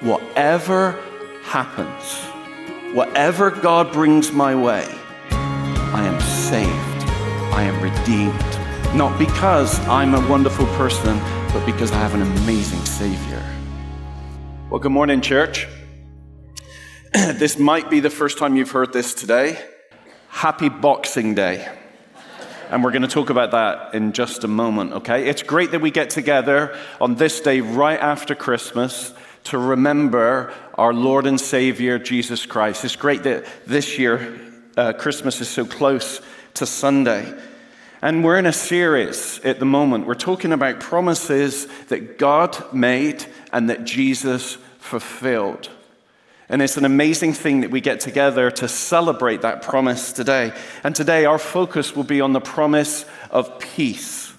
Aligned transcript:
whatever 0.00 0.98
happens, 1.42 2.24
whatever 2.94 3.50
God 3.50 3.92
brings 3.92 4.32
my 4.32 4.54
way, 4.54 4.86
I 5.30 6.06
am 6.06 6.18
saved, 6.20 7.04
I 7.52 7.64
am 7.64 7.82
redeemed. 7.82 8.96
Not 8.96 9.18
because 9.18 9.78
I'm 9.86 10.14
a 10.14 10.28
wonderful 10.28 10.66
person, 10.76 11.18
but 11.52 11.64
because 11.66 11.92
I 11.92 11.96
have 11.96 12.14
an 12.14 12.22
amazing 12.22 12.84
Savior. 12.84 13.44
Well, 14.70 14.80
good 14.80 14.92
morning, 14.92 15.20
church. 15.20 15.68
this 17.12 17.58
might 17.58 17.90
be 17.90 18.00
the 18.00 18.10
first 18.10 18.38
time 18.38 18.56
you've 18.56 18.70
heard 18.70 18.92
this 18.92 19.12
today. 19.12 19.62
Happy 20.28 20.70
Boxing 20.70 21.34
Day. 21.34 21.68
And 22.70 22.82
we're 22.82 22.92
going 22.92 23.02
to 23.02 23.08
talk 23.08 23.30
about 23.30 23.50
that 23.50 23.94
in 23.94 24.12
just 24.12 24.44
a 24.44 24.48
moment, 24.48 24.92
okay? 24.92 25.28
It's 25.28 25.42
great 25.42 25.72
that 25.72 25.80
we 25.80 25.90
get 25.90 26.08
together 26.08 26.76
on 27.00 27.16
this 27.16 27.40
day 27.40 27.60
right 27.60 27.98
after 27.98 28.34
Christmas 28.34 29.12
to 29.44 29.58
remember 29.58 30.52
our 30.74 30.92
Lord 30.92 31.26
and 31.26 31.40
Savior, 31.40 31.98
Jesus 31.98 32.46
Christ. 32.46 32.84
It's 32.84 32.96
great 32.96 33.22
that 33.24 33.44
this 33.66 33.98
year 33.98 34.38
uh, 34.76 34.92
Christmas 34.92 35.40
is 35.40 35.48
so 35.48 35.64
close 35.64 36.20
to 36.54 36.66
Sunday. 36.66 37.32
And 38.02 38.24
we're 38.24 38.38
in 38.38 38.46
a 38.46 38.52
series 38.52 39.40
at 39.40 39.58
the 39.58 39.66
moment. 39.66 40.06
We're 40.06 40.14
talking 40.14 40.52
about 40.52 40.80
promises 40.80 41.66
that 41.88 42.18
God 42.18 42.72
made 42.72 43.26
and 43.52 43.68
that 43.68 43.84
Jesus 43.84 44.56
fulfilled. 44.78 45.68
And 46.48 46.62
it's 46.62 46.76
an 46.76 46.84
amazing 46.84 47.34
thing 47.34 47.60
that 47.60 47.70
we 47.70 47.80
get 47.80 48.00
together 48.00 48.50
to 48.50 48.68
celebrate 48.68 49.42
that 49.42 49.62
promise 49.62 50.12
today. 50.12 50.52
And 50.82 50.96
today, 50.96 51.24
our 51.24 51.38
focus 51.38 51.94
will 51.94 52.04
be 52.04 52.20
on 52.20 52.32
the 52.32 52.40
promise 52.40 53.04
of 53.30 53.58
peace 53.60 54.30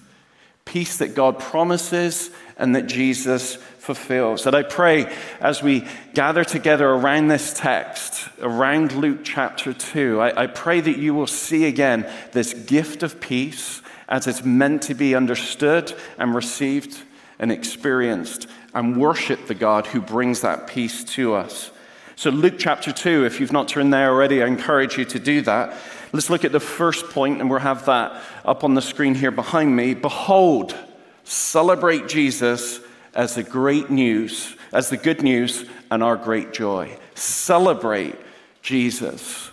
peace 0.72 0.98
that 0.98 1.14
God 1.14 1.38
promises 1.38 2.30
and 2.56 2.74
that 2.76 2.86
Jesus 2.86 3.58
fulfills. 3.82 4.46
And 4.46 4.54
I 4.54 4.62
pray 4.62 5.12
as 5.40 5.60
we 5.60 5.84
gather 6.14 6.44
together 6.44 6.88
around 6.88 7.26
this 7.26 7.52
text, 7.52 8.28
around 8.40 8.92
Luke 8.92 9.20
chapter 9.24 9.72
2, 9.72 10.20
I, 10.20 10.44
I 10.44 10.46
pray 10.46 10.80
that 10.80 10.98
you 10.98 11.14
will 11.14 11.26
see 11.26 11.64
again 11.64 12.08
this 12.30 12.54
gift 12.54 13.02
of 13.02 13.20
peace 13.20 13.82
as 14.08 14.28
it's 14.28 14.44
meant 14.44 14.82
to 14.82 14.94
be 14.94 15.16
understood 15.16 15.92
and 16.16 16.32
received 16.32 17.02
and 17.40 17.50
experienced 17.50 18.46
and 18.72 18.96
worship 18.96 19.48
the 19.48 19.54
God 19.54 19.88
who 19.88 20.00
brings 20.00 20.42
that 20.42 20.68
peace 20.68 21.02
to 21.16 21.34
us. 21.34 21.72
So, 22.14 22.30
Luke 22.30 22.54
chapter 22.58 22.92
2, 22.92 23.24
if 23.24 23.40
you've 23.40 23.52
not 23.52 23.66
turned 23.66 23.92
there 23.92 24.10
already, 24.10 24.44
I 24.44 24.46
encourage 24.46 24.96
you 24.96 25.04
to 25.06 25.18
do 25.18 25.40
that. 25.42 25.76
Let's 26.12 26.30
look 26.30 26.44
at 26.44 26.52
the 26.52 26.60
first 26.60 27.06
point, 27.06 27.40
and 27.40 27.50
we'll 27.50 27.58
have 27.58 27.86
that 27.86 28.22
up 28.44 28.62
on 28.62 28.74
the 28.74 28.82
screen 28.82 29.16
here 29.16 29.32
behind 29.32 29.74
me. 29.74 29.94
Behold, 29.94 30.76
celebrate 31.24 32.06
Jesus 32.06 32.78
as 33.14 33.34
the 33.34 33.42
great 33.42 33.90
news, 33.90 34.56
as 34.72 34.88
the 34.88 34.96
good 34.96 35.22
news 35.22 35.64
and 35.90 36.02
our 36.02 36.16
great 36.16 36.52
joy. 36.52 36.96
Celebrate 37.14 38.16
Jesus 38.62 39.50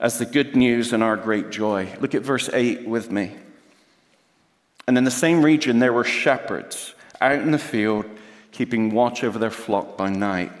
as 0.00 0.18
the 0.18 0.26
good 0.26 0.54
news 0.54 0.92
and 0.92 1.02
our 1.02 1.16
great 1.16 1.50
joy. 1.50 1.92
Look 2.00 2.14
at 2.14 2.22
verse 2.22 2.48
8 2.52 2.86
with 2.86 3.10
me. 3.10 3.36
And 4.86 4.96
in 4.96 5.04
the 5.04 5.10
same 5.10 5.44
region, 5.44 5.80
there 5.80 5.92
were 5.92 6.04
shepherds 6.04 6.94
out 7.20 7.40
in 7.40 7.50
the 7.50 7.58
field, 7.58 8.06
keeping 8.52 8.90
watch 8.90 9.24
over 9.24 9.38
their 9.38 9.50
flock 9.50 9.96
by 9.96 10.08
night. 10.08 10.52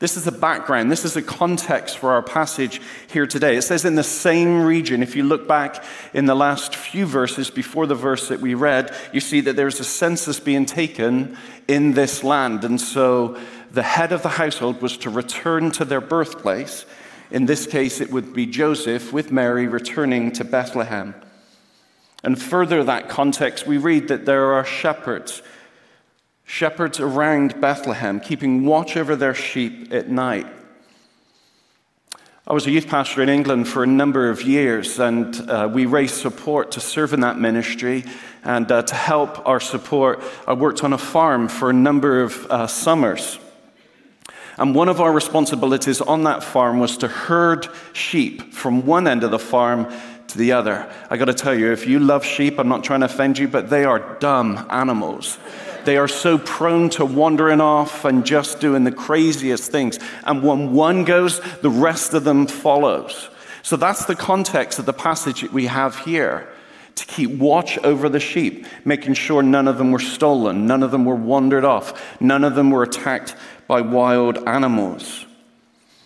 This 0.00 0.16
is 0.16 0.24
the 0.24 0.32
background. 0.32 0.92
This 0.92 1.04
is 1.04 1.14
the 1.14 1.22
context 1.22 1.98
for 1.98 2.12
our 2.12 2.22
passage 2.22 2.80
here 3.10 3.26
today. 3.26 3.56
It 3.56 3.62
says 3.62 3.84
in 3.84 3.96
the 3.96 4.04
same 4.04 4.62
region. 4.62 5.02
If 5.02 5.16
you 5.16 5.24
look 5.24 5.48
back 5.48 5.84
in 6.14 6.26
the 6.26 6.36
last 6.36 6.76
few 6.76 7.04
verses 7.04 7.50
before 7.50 7.86
the 7.86 7.96
verse 7.96 8.28
that 8.28 8.40
we 8.40 8.54
read, 8.54 8.94
you 9.12 9.18
see 9.18 9.40
that 9.40 9.56
there's 9.56 9.80
a 9.80 9.84
census 9.84 10.38
being 10.38 10.66
taken 10.66 11.36
in 11.66 11.94
this 11.94 12.22
land. 12.22 12.64
And 12.64 12.80
so 12.80 13.36
the 13.72 13.82
head 13.82 14.12
of 14.12 14.22
the 14.22 14.28
household 14.28 14.80
was 14.82 14.96
to 14.98 15.10
return 15.10 15.72
to 15.72 15.84
their 15.84 16.00
birthplace. 16.00 16.86
In 17.32 17.46
this 17.46 17.66
case, 17.66 18.00
it 18.00 18.12
would 18.12 18.32
be 18.32 18.46
Joseph 18.46 19.12
with 19.12 19.32
Mary 19.32 19.66
returning 19.66 20.30
to 20.32 20.44
Bethlehem. 20.44 21.14
And 22.22 22.40
further 22.40 22.84
that 22.84 23.08
context, 23.08 23.66
we 23.66 23.78
read 23.78 24.08
that 24.08 24.26
there 24.26 24.52
are 24.54 24.64
shepherds 24.64 25.42
shepherds 26.48 26.98
around 26.98 27.60
Bethlehem, 27.60 28.18
keeping 28.18 28.64
watch 28.64 28.96
over 28.96 29.14
their 29.14 29.34
sheep 29.34 29.92
at 29.92 30.08
night. 30.08 30.46
I 32.46 32.54
was 32.54 32.66
a 32.66 32.70
youth 32.70 32.88
pastor 32.88 33.22
in 33.22 33.28
England 33.28 33.68
for 33.68 33.82
a 33.82 33.86
number 33.86 34.30
of 34.30 34.40
years, 34.40 34.98
and 34.98 35.38
uh, 35.50 35.68
we 35.70 35.84
raised 35.84 36.14
support 36.14 36.70
to 36.72 36.80
serve 36.80 37.12
in 37.12 37.20
that 37.20 37.38
ministry. 37.38 38.02
And 38.42 38.72
uh, 38.72 38.80
to 38.80 38.94
help 38.94 39.46
our 39.46 39.60
support, 39.60 40.22
I 40.46 40.54
worked 40.54 40.82
on 40.82 40.94
a 40.94 40.98
farm 40.98 41.48
for 41.48 41.68
a 41.68 41.74
number 41.74 42.22
of 42.22 42.46
uh, 42.46 42.66
summers. 42.66 43.38
And 44.56 44.74
one 44.74 44.88
of 44.88 45.02
our 45.02 45.12
responsibilities 45.12 46.00
on 46.00 46.24
that 46.24 46.42
farm 46.42 46.78
was 46.78 46.96
to 46.98 47.08
herd 47.08 47.68
sheep 47.92 48.54
from 48.54 48.86
one 48.86 49.06
end 49.06 49.22
of 49.22 49.30
the 49.30 49.38
farm 49.38 49.92
to 50.28 50.38
the 50.38 50.52
other. 50.52 50.90
I 51.10 51.18
got 51.18 51.26
to 51.26 51.34
tell 51.34 51.54
you, 51.54 51.72
if 51.72 51.86
you 51.86 51.98
love 51.98 52.24
sheep, 52.24 52.58
I'm 52.58 52.68
not 52.68 52.84
trying 52.84 53.00
to 53.00 53.06
offend 53.06 53.38
you, 53.38 53.48
but 53.48 53.68
they 53.68 53.84
are 53.84 54.16
dumb 54.18 54.66
animals. 54.70 55.38
They 55.88 55.96
are 55.96 56.06
so 56.06 56.36
prone 56.36 56.90
to 56.90 57.06
wandering 57.06 57.62
off 57.62 58.04
and 58.04 58.26
just 58.26 58.60
doing 58.60 58.84
the 58.84 58.92
craziest 58.92 59.72
things. 59.72 59.98
And 60.24 60.42
when 60.42 60.74
one 60.74 61.04
goes, 61.04 61.40
the 61.62 61.70
rest 61.70 62.12
of 62.12 62.24
them 62.24 62.46
follows. 62.46 63.30
So 63.62 63.74
that's 63.78 64.04
the 64.04 64.14
context 64.14 64.78
of 64.78 64.84
the 64.84 64.92
passage 64.92 65.40
that 65.40 65.50
we 65.50 65.64
have 65.64 66.00
here. 66.00 66.46
To 66.96 67.06
keep 67.06 67.30
watch 67.30 67.78
over 67.78 68.10
the 68.10 68.20
sheep, 68.20 68.66
making 68.84 69.14
sure 69.14 69.42
none 69.42 69.66
of 69.66 69.78
them 69.78 69.90
were 69.90 69.98
stolen, 69.98 70.66
none 70.66 70.82
of 70.82 70.90
them 70.90 71.06
were 71.06 71.14
wandered 71.14 71.64
off, 71.64 72.20
none 72.20 72.44
of 72.44 72.54
them 72.54 72.70
were 72.70 72.82
attacked 72.82 73.34
by 73.66 73.80
wild 73.80 74.46
animals. 74.46 75.24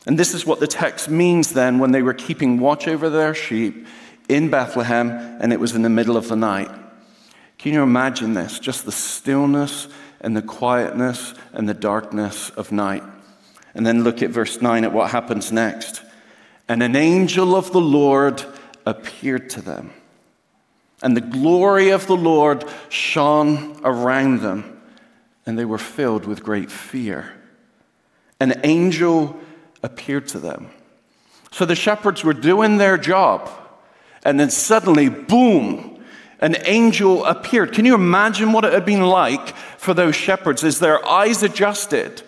And 0.06 0.16
this 0.16 0.32
is 0.32 0.46
what 0.46 0.60
the 0.60 0.68
text 0.68 1.08
means 1.08 1.54
then 1.54 1.80
when 1.80 1.90
they 1.90 2.02
were 2.02 2.14
keeping 2.14 2.60
watch 2.60 2.86
over 2.86 3.10
their 3.10 3.34
sheep 3.34 3.88
in 4.28 4.48
Bethlehem 4.48 5.10
and 5.40 5.52
it 5.52 5.58
was 5.58 5.74
in 5.74 5.82
the 5.82 5.90
middle 5.90 6.16
of 6.16 6.28
the 6.28 6.36
night. 6.36 6.70
Can 7.62 7.74
you 7.74 7.82
imagine 7.84 8.34
this? 8.34 8.58
Just 8.58 8.86
the 8.86 8.92
stillness 8.92 9.86
and 10.20 10.36
the 10.36 10.42
quietness 10.42 11.32
and 11.52 11.68
the 11.68 11.74
darkness 11.74 12.50
of 12.50 12.72
night. 12.72 13.04
And 13.76 13.86
then 13.86 14.02
look 14.02 14.20
at 14.20 14.30
verse 14.30 14.60
9 14.60 14.82
at 14.82 14.92
what 14.92 15.12
happens 15.12 15.52
next. 15.52 16.02
And 16.68 16.82
an 16.82 16.96
angel 16.96 17.54
of 17.54 17.70
the 17.70 17.80
Lord 17.80 18.44
appeared 18.84 19.48
to 19.50 19.60
them. 19.60 19.92
And 21.04 21.16
the 21.16 21.20
glory 21.20 21.90
of 21.90 22.08
the 22.08 22.16
Lord 22.16 22.64
shone 22.88 23.80
around 23.84 24.40
them, 24.40 24.82
and 25.46 25.56
they 25.56 25.64
were 25.64 25.78
filled 25.78 26.26
with 26.26 26.42
great 26.42 26.68
fear. 26.68 27.32
An 28.40 28.60
angel 28.64 29.38
appeared 29.84 30.26
to 30.28 30.40
them. 30.40 30.70
So 31.52 31.64
the 31.64 31.76
shepherds 31.76 32.24
were 32.24 32.34
doing 32.34 32.78
their 32.78 32.98
job, 32.98 33.48
and 34.24 34.40
then 34.40 34.50
suddenly, 34.50 35.08
boom, 35.08 35.91
an 36.42 36.56
angel 36.64 37.24
appeared. 37.24 37.72
Can 37.72 37.84
you 37.84 37.94
imagine 37.94 38.52
what 38.52 38.64
it 38.64 38.72
had 38.72 38.84
been 38.84 39.02
like 39.02 39.56
for 39.78 39.94
those 39.94 40.16
shepherds 40.16 40.64
as 40.64 40.80
their 40.80 41.02
eyes 41.06 41.44
adjusted? 41.44 42.20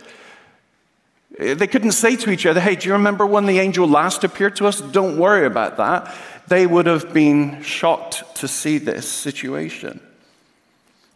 They 1.37 1.67
couldn't 1.67 1.93
say 1.93 2.15
to 2.17 2.31
each 2.31 2.47
other, 2.47 2.61
Hey, 2.61 2.77
do 2.77 2.87
you 2.87 2.93
remember 2.93 3.27
when 3.27 3.47
the 3.47 3.59
angel 3.59 3.89
last 3.89 4.23
appeared 4.23 4.55
to 4.57 4.69
us? 4.69 4.81
Don't 4.81 5.19
worry 5.19 5.47
about 5.47 5.77
that. 5.79 6.15
They 6.47 6.65
would 6.65 6.87
have 6.87 7.13
been 7.13 7.61
shocked 7.63 8.37
to 8.37 8.47
see 8.47 8.79
this 8.79 9.09
situation. 9.09 10.01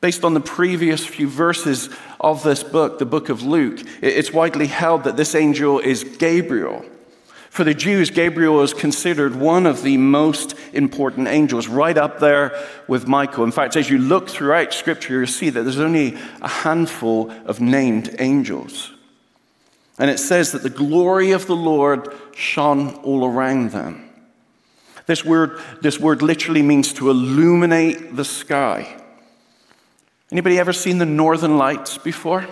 Based 0.00 0.24
on 0.24 0.34
the 0.34 0.40
previous 0.40 1.06
few 1.06 1.28
verses 1.28 1.90
of 2.18 2.42
this 2.42 2.64
book, 2.64 2.98
the 2.98 3.06
book 3.06 3.28
of 3.28 3.42
Luke, 3.42 3.80
it's 4.02 4.32
widely 4.32 4.66
held 4.66 5.04
that 5.04 5.16
this 5.16 5.36
angel 5.36 5.78
is 5.78 6.02
Gabriel. 6.02 6.84
For 7.58 7.64
the 7.64 7.74
Jews, 7.74 8.10
Gabriel 8.10 8.62
is 8.62 8.72
considered 8.72 9.34
one 9.34 9.66
of 9.66 9.82
the 9.82 9.96
most 9.96 10.54
important 10.72 11.26
angels, 11.26 11.66
right 11.66 11.98
up 11.98 12.20
there 12.20 12.56
with 12.86 13.08
Michael. 13.08 13.42
In 13.42 13.50
fact, 13.50 13.74
as 13.74 13.90
you 13.90 13.98
look 13.98 14.28
throughout 14.28 14.72
Scripture, 14.72 15.14
you'll 15.14 15.26
see 15.26 15.50
that 15.50 15.64
there's 15.64 15.80
only 15.80 16.16
a 16.40 16.46
handful 16.46 17.32
of 17.46 17.60
named 17.60 18.14
angels. 18.20 18.92
And 19.98 20.08
it 20.08 20.18
says 20.18 20.52
that 20.52 20.62
the 20.62 20.70
glory 20.70 21.32
of 21.32 21.48
the 21.48 21.56
Lord 21.56 22.14
shone 22.32 22.94
all 23.02 23.26
around 23.26 23.72
them. 23.72 24.08
This 25.06 25.24
word, 25.24 25.60
this 25.82 25.98
word 25.98 26.22
literally 26.22 26.62
means 26.62 26.92
to 26.92 27.10
illuminate 27.10 28.14
the 28.14 28.24
sky. 28.24 29.02
Anybody 30.30 30.60
ever 30.60 30.72
seen 30.72 30.98
the 30.98 31.06
northern 31.06 31.58
lights 31.58 31.98
before? 31.98 32.46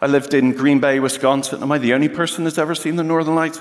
I 0.00 0.08
lived 0.08 0.34
in 0.34 0.50
Green 0.50 0.80
Bay, 0.80 0.98
Wisconsin. 0.98 1.62
Am 1.62 1.70
I 1.70 1.78
the 1.78 1.94
only 1.94 2.08
person 2.08 2.42
that's 2.42 2.58
ever 2.58 2.74
seen 2.74 2.96
the 2.96 3.04
northern 3.04 3.36
lights? 3.36 3.60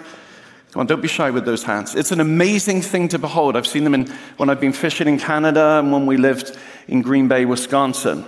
Come 0.72 0.82
on, 0.82 0.88
don't 0.88 1.02
be 1.02 1.08
shy 1.08 1.30
with 1.32 1.46
those 1.46 1.64
hands. 1.64 1.96
It's 1.96 2.12
an 2.12 2.22
amazing 2.22 2.82
thing 2.82 3.10
to 3.10 3.20
behold. 3.20 3.58
I've 3.58 3.68
seen 3.68 3.84
them 3.84 3.94
in, 3.94 4.08
when 4.38 4.50
I've 4.50 4.62
been 4.62 4.72
fishing 4.72 5.08
in 5.08 5.20
Canada 5.20 5.80
and 5.80 5.92
when 5.92 6.06
we 6.06 6.16
lived 6.16 6.58
in 6.88 7.02
Green 7.02 7.28
Bay, 7.28 7.44
Wisconsin. 7.44 8.26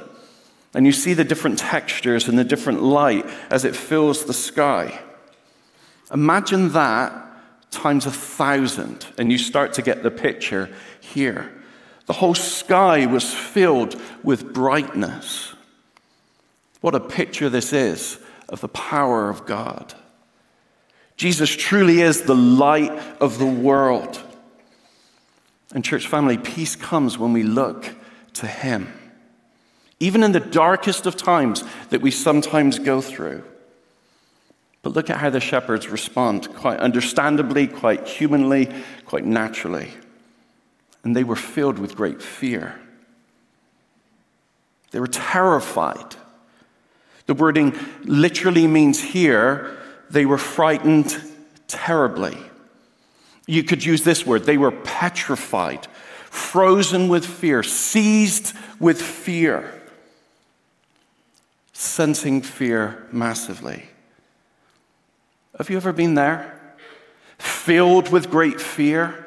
And 0.73 0.85
you 0.85 0.91
see 0.91 1.13
the 1.13 1.23
different 1.23 1.59
textures 1.59 2.27
and 2.27 2.37
the 2.37 2.43
different 2.43 2.83
light 2.83 3.25
as 3.49 3.63
it 3.63 3.75
fills 3.75 4.25
the 4.25 4.33
sky. 4.33 4.99
Imagine 6.11 6.73
that 6.73 7.13
times 7.71 8.05
a 8.05 8.11
thousand, 8.11 9.07
and 9.17 9.31
you 9.31 9.37
start 9.37 9.73
to 9.73 9.81
get 9.81 10.03
the 10.03 10.11
picture 10.11 10.69
here. 10.99 11.51
The 12.05 12.13
whole 12.13 12.35
sky 12.35 13.05
was 13.05 13.33
filled 13.33 13.99
with 14.21 14.53
brightness. 14.53 15.53
What 16.81 16.93
a 16.93 16.99
picture 16.99 17.49
this 17.49 17.71
is 17.71 18.19
of 18.49 18.59
the 18.59 18.67
power 18.67 19.29
of 19.29 19.45
God. 19.45 19.95
Jesus 21.15 21.55
truly 21.55 22.01
is 22.01 22.23
the 22.23 22.35
light 22.35 22.91
of 23.19 23.37
the 23.37 23.45
world. 23.45 24.21
And, 25.73 25.83
church 25.83 26.07
family, 26.07 26.37
peace 26.37 26.75
comes 26.75 27.17
when 27.17 27.33
we 27.33 27.43
look 27.43 27.95
to 28.33 28.47
Him, 28.47 28.91
even 29.99 30.23
in 30.23 30.31
the 30.31 30.39
darkest 30.39 31.05
of 31.05 31.15
times 31.15 31.63
that 31.89 32.01
we 32.01 32.11
sometimes 32.11 32.79
go 32.79 33.01
through. 33.01 33.43
But 34.81 34.93
look 34.93 35.09
at 35.09 35.17
how 35.17 35.29
the 35.29 35.39
shepherds 35.39 35.87
respond, 35.87 36.53
quite 36.55 36.79
understandably, 36.79 37.67
quite 37.67 38.07
humanly, 38.07 38.69
quite 39.05 39.25
naturally. 39.25 39.91
And 41.03 41.15
they 41.15 41.23
were 41.23 41.35
filled 41.35 41.79
with 41.79 41.95
great 41.95 42.21
fear. 42.21 42.79
They 44.91 44.99
were 44.99 45.07
terrified. 45.07 46.15
The 47.25 47.33
wording 47.33 47.73
literally 48.03 48.67
means 48.67 49.01
here 49.01 49.79
they 50.13 50.27
were 50.27 50.37
frightened 50.37 51.19
terribly. 51.67 52.37
You 53.47 53.63
could 53.63 53.83
use 53.83 54.03
this 54.03 54.25
word 54.25 54.43
they 54.43 54.59
were 54.59 54.71
petrified, 54.71 55.87
frozen 56.29 57.09
with 57.09 57.25
fear, 57.25 57.63
seized 57.63 58.55
with 58.79 59.01
fear, 59.01 59.81
sensing 61.73 62.41
fear 62.43 63.07
massively. 63.11 63.85
Have 65.57 65.71
you 65.71 65.77
ever 65.77 65.91
been 65.91 66.13
there? 66.13 66.61
Filled 67.39 68.11
with 68.11 68.29
great 68.29 68.61
fear? 68.61 69.25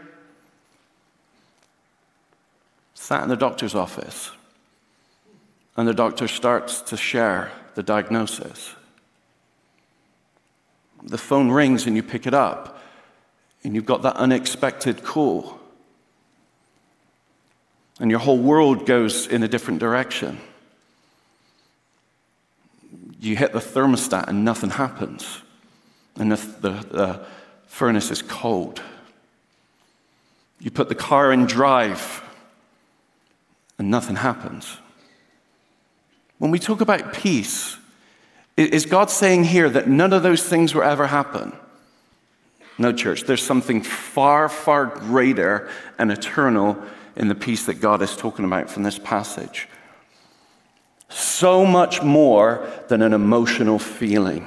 Sat 2.94 3.24
in 3.24 3.28
the 3.28 3.36
doctor's 3.36 3.74
office, 3.74 4.30
and 5.76 5.88
the 5.88 5.94
doctor 5.94 6.28
starts 6.28 6.80
to 6.82 6.96
share 6.96 7.50
the 7.74 7.82
diagnosis. 7.82 8.76
The 11.02 11.18
phone 11.18 11.50
rings 11.50 11.86
and 11.86 11.94
you 11.94 12.02
pick 12.02 12.26
it 12.26 12.34
up, 12.34 12.80
and 13.62 13.74
you've 13.74 13.86
got 13.86 14.02
that 14.02 14.16
unexpected 14.16 15.04
call. 15.04 15.58
And 17.98 18.10
your 18.10 18.20
whole 18.20 18.38
world 18.38 18.86
goes 18.86 19.26
in 19.26 19.42
a 19.42 19.48
different 19.48 19.80
direction. 19.80 20.38
You 23.20 23.36
hit 23.36 23.52
the 23.52 23.60
thermostat 23.60 24.28
and 24.28 24.44
nothing 24.44 24.70
happens, 24.70 25.42
and 26.16 26.32
the, 26.32 26.36
the, 26.36 26.70
the 26.70 27.26
furnace 27.66 28.10
is 28.10 28.22
cold. 28.22 28.82
You 30.60 30.70
put 30.70 30.88
the 30.88 30.94
car 30.94 31.32
in 31.32 31.46
drive, 31.46 32.22
and 33.78 33.90
nothing 33.90 34.16
happens. 34.16 34.78
When 36.38 36.50
we 36.50 36.58
talk 36.58 36.80
about 36.80 37.12
peace, 37.12 37.78
is 38.56 38.86
God 38.86 39.10
saying 39.10 39.44
here 39.44 39.68
that 39.68 39.88
none 39.88 40.12
of 40.12 40.22
those 40.22 40.42
things 40.42 40.74
will 40.74 40.82
ever 40.82 41.06
happen? 41.06 41.52
No, 42.78 42.92
church, 42.92 43.22
there's 43.24 43.42
something 43.42 43.82
far, 43.82 44.48
far 44.48 44.86
greater 44.86 45.68
and 45.98 46.12
eternal 46.12 46.76
in 47.16 47.28
the 47.28 47.34
peace 47.34 47.64
that 47.66 47.80
God 47.80 48.02
is 48.02 48.16
talking 48.16 48.44
about 48.44 48.68
from 48.68 48.82
this 48.82 48.98
passage. 48.98 49.68
So 51.08 51.64
much 51.64 52.02
more 52.02 52.68
than 52.88 53.00
an 53.00 53.12
emotional 53.12 53.78
feeling. 53.78 54.46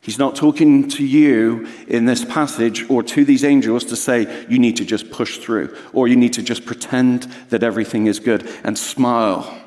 He's 0.00 0.18
not 0.18 0.34
talking 0.34 0.88
to 0.90 1.04
you 1.04 1.68
in 1.86 2.06
this 2.06 2.24
passage 2.24 2.88
or 2.88 3.02
to 3.02 3.24
these 3.24 3.44
angels 3.44 3.84
to 3.86 3.96
say 3.96 4.46
you 4.48 4.58
need 4.58 4.76
to 4.76 4.84
just 4.84 5.10
push 5.10 5.38
through 5.38 5.76
or 5.92 6.08
you 6.08 6.16
need 6.16 6.32
to 6.34 6.42
just 6.42 6.64
pretend 6.64 7.24
that 7.50 7.62
everything 7.62 8.06
is 8.06 8.18
good 8.18 8.48
and 8.64 8.78
smile. 8.78 9.59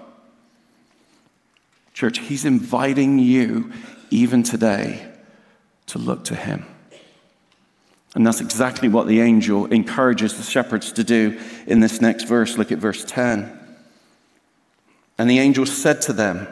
Church, 1.93 2.19
He's 2.19 2.45
inviting 2.45 3.19
you, 3.19 3.71
even 4.09 4.43
today, 4.43 5.07
to 5.87 5.99
look 5.99 6.25
to 6.25 6.35
Him. 6.35 6.65
And 8.15 8.25
that's 8.25 8.41
exactly 8.41 8.89
what 8.89 9.07
the 9.07 9.21
angel 9.21 9.65
encourages 9.67 10.37
the 10.37 10.43
shepherds 10.43 10.91
to 10.93 11.03
do 11.03 11.39
in 11.65 11.79
this 11.79 11.99
next 11.99 12.23
verse. 12.23 12.57
Look 12.57 12.71
at 12.71 12.77
verse 12.77 13.03
10. 13.05 13.59
And 15.17 15.29
the 15.29 15.39
angel 15.39 15.65
said 15.65 16.01
to 16.03 16.13
them, 16.13 16.47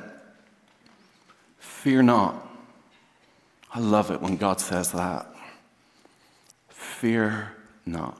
Fear 1.59 2.03
not. 2.03 2.47
I 3.73 3.79
love 3.79 4.11
it 4.11 4.21
when 4.21 4.37
God 4.37 4.59
says 4.59 4.91
that. 4.91 5.27
Fear 6.69 7.55
not. 7.85 8.19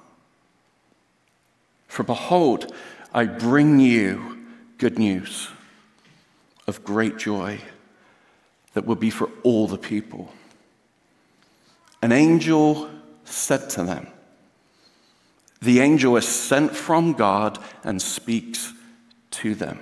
For 1.88 2.04
behold, 2.04 2.74
I 3.14 3.26
bring 3.26 3.80
you 3.80 4.40
good 4.78 4.98
news 4.98 5.50
of 6.68 6.84
great 6.84 7.18
joy 7.18 7.60
that 8.74 8.86
will 8.86 8.96
be 8.96 9.10
for 9.10 9.30
all 9.44 9.68
the 9.68 9.78
people. 9.78 10.32
An 12.02 12.12
angel 12.12 12.90
said 13.26 13.70
to 13.72 13.84
them, 13.84 14.08
The 15.62 15.80
angel 15.80 16.18
is 16.18 16.28
sent 16.28 16.76
from 16.76 17.14
God 17.14 17.60
and 17.84 18.02
speaks 18.02 18.74
to 19.32 19.56
them. 19.56 19.80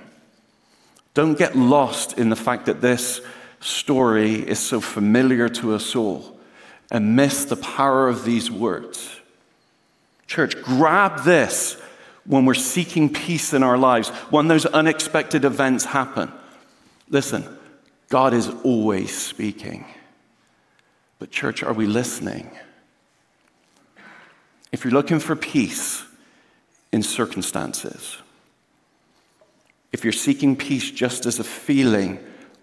Don't 1.14 1.38
get 1.38 1.56
lost 1.56 2.18
in 2.18 2.28
the 2.28 2.36
fact 2.36 2.66
that 2.66 2.80
this 2.80 3.20
story 3.60 4.34
is 4.34 4.58
so 4.58 4.80
familiar 4.80 5.48
to 5.48 5.74
us 5.74 5.94
all 5.94 6.38
and 6.90 7.16
miss 7.16 7.44
the 7.44 7.56
power 7.56 8.08
of 8.08 8.24
these 8.24 8.50
words. 8.50 9.20
Church, 10.26 10.60
grab 10.62 11.24
this 11.24 11.76
when 12.24 12.44
we're 12.44 12.54
seeking 12.54 13.12
peace 13.12 13.52
in 13.52 13.62
our 13.62 13.78
lives, 13.78 14.08
when 14.30 14.48
those 14.48 14.66
unexpected 14.66 15.44
events 15.44 15.84
happen. 15.84 16.30
Listen, 17.10 17.44
God 18.08 18.32
is 18.32 18.48
always 18.62 19.16
speaking. 19.16 19.84
But, 21.18 21.32
church, 21.32 21.62
are 21.62 21.72
we 21.72 21.86
listening? 21.86 22.50
If 24.72 24.84
you're 24.84 24.94
looking 24.94 25.18
for 25.18 25.34
peace 25.34 26.04
in 26.92 27.02
circumstances, 27.02 28.16
if 29.92 30.04
you're 30.04 30.12
seeking 30.12 30.54
peace 30.54 30.88
just 30.90 31.26
as 31.26 31.40
a 31.40 31.44
feeling 31.44 32.20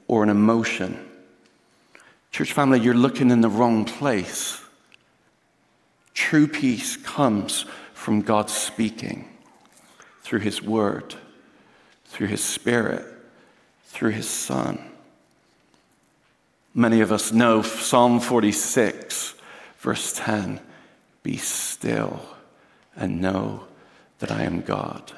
or 0.07 0.23
an 0.23 0.29
emotion, 0.29 0.97
church 2.31 2.53
family, 2.53 2.79
you're 2.79 2.93
looking 2.93 3.29
in 3.29 3.41
the 3.41 3.49
wrong 3.49 3.83
place. 3.83 4.61
True 6.13 6.47
peace 6.47 6.95
comes 6.95 7.65
from 7.93 8.21
God 8.21 8.49
speaking 8.49 9.27
through 10.21 10.39
His 10.39 10.63
Word, 10.63 11.15
through 12.05 12.27
His 12.27 12.43
Spirit 12.43 13.16
through 13.97 14.11
his 14.11 14.29
Son. 14.29 14.77
Many 16.75 17.01
of 17.01 17.11
us 17.11 17.31
know 17.31 17.63
Psalm 17.63 18.19
46, 18.19 19.33
verse 19.79 20.13
10 20.13 20.59
Be 21.23 21.37
still 21.37 22.21
and 22.95 23.19
know 23.19 23.63
that 24.19 24.31
I 24.31 24.43
am 24.43 24.61
God. 24.61 25.11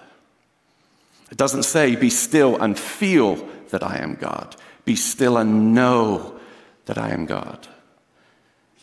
It 1.30 1.36
doesn't 1.36 1.64
say, 1.64 1.98
Be 1.98 2.10
still 2.10 2.56
and 2.56 2.80
feel 2.80 3.46
that 3.72 3.84
I 3.84 3.98
am 3.98 4.16
God. 4.16 4.56
Be 4.86 4.96
still 4.96 5.36
and 5.36 5.76
know 5.76 6.40
that 6.86 6.98
I 6.98 7.10
am 7.10 7.26
God. 7.26 7.68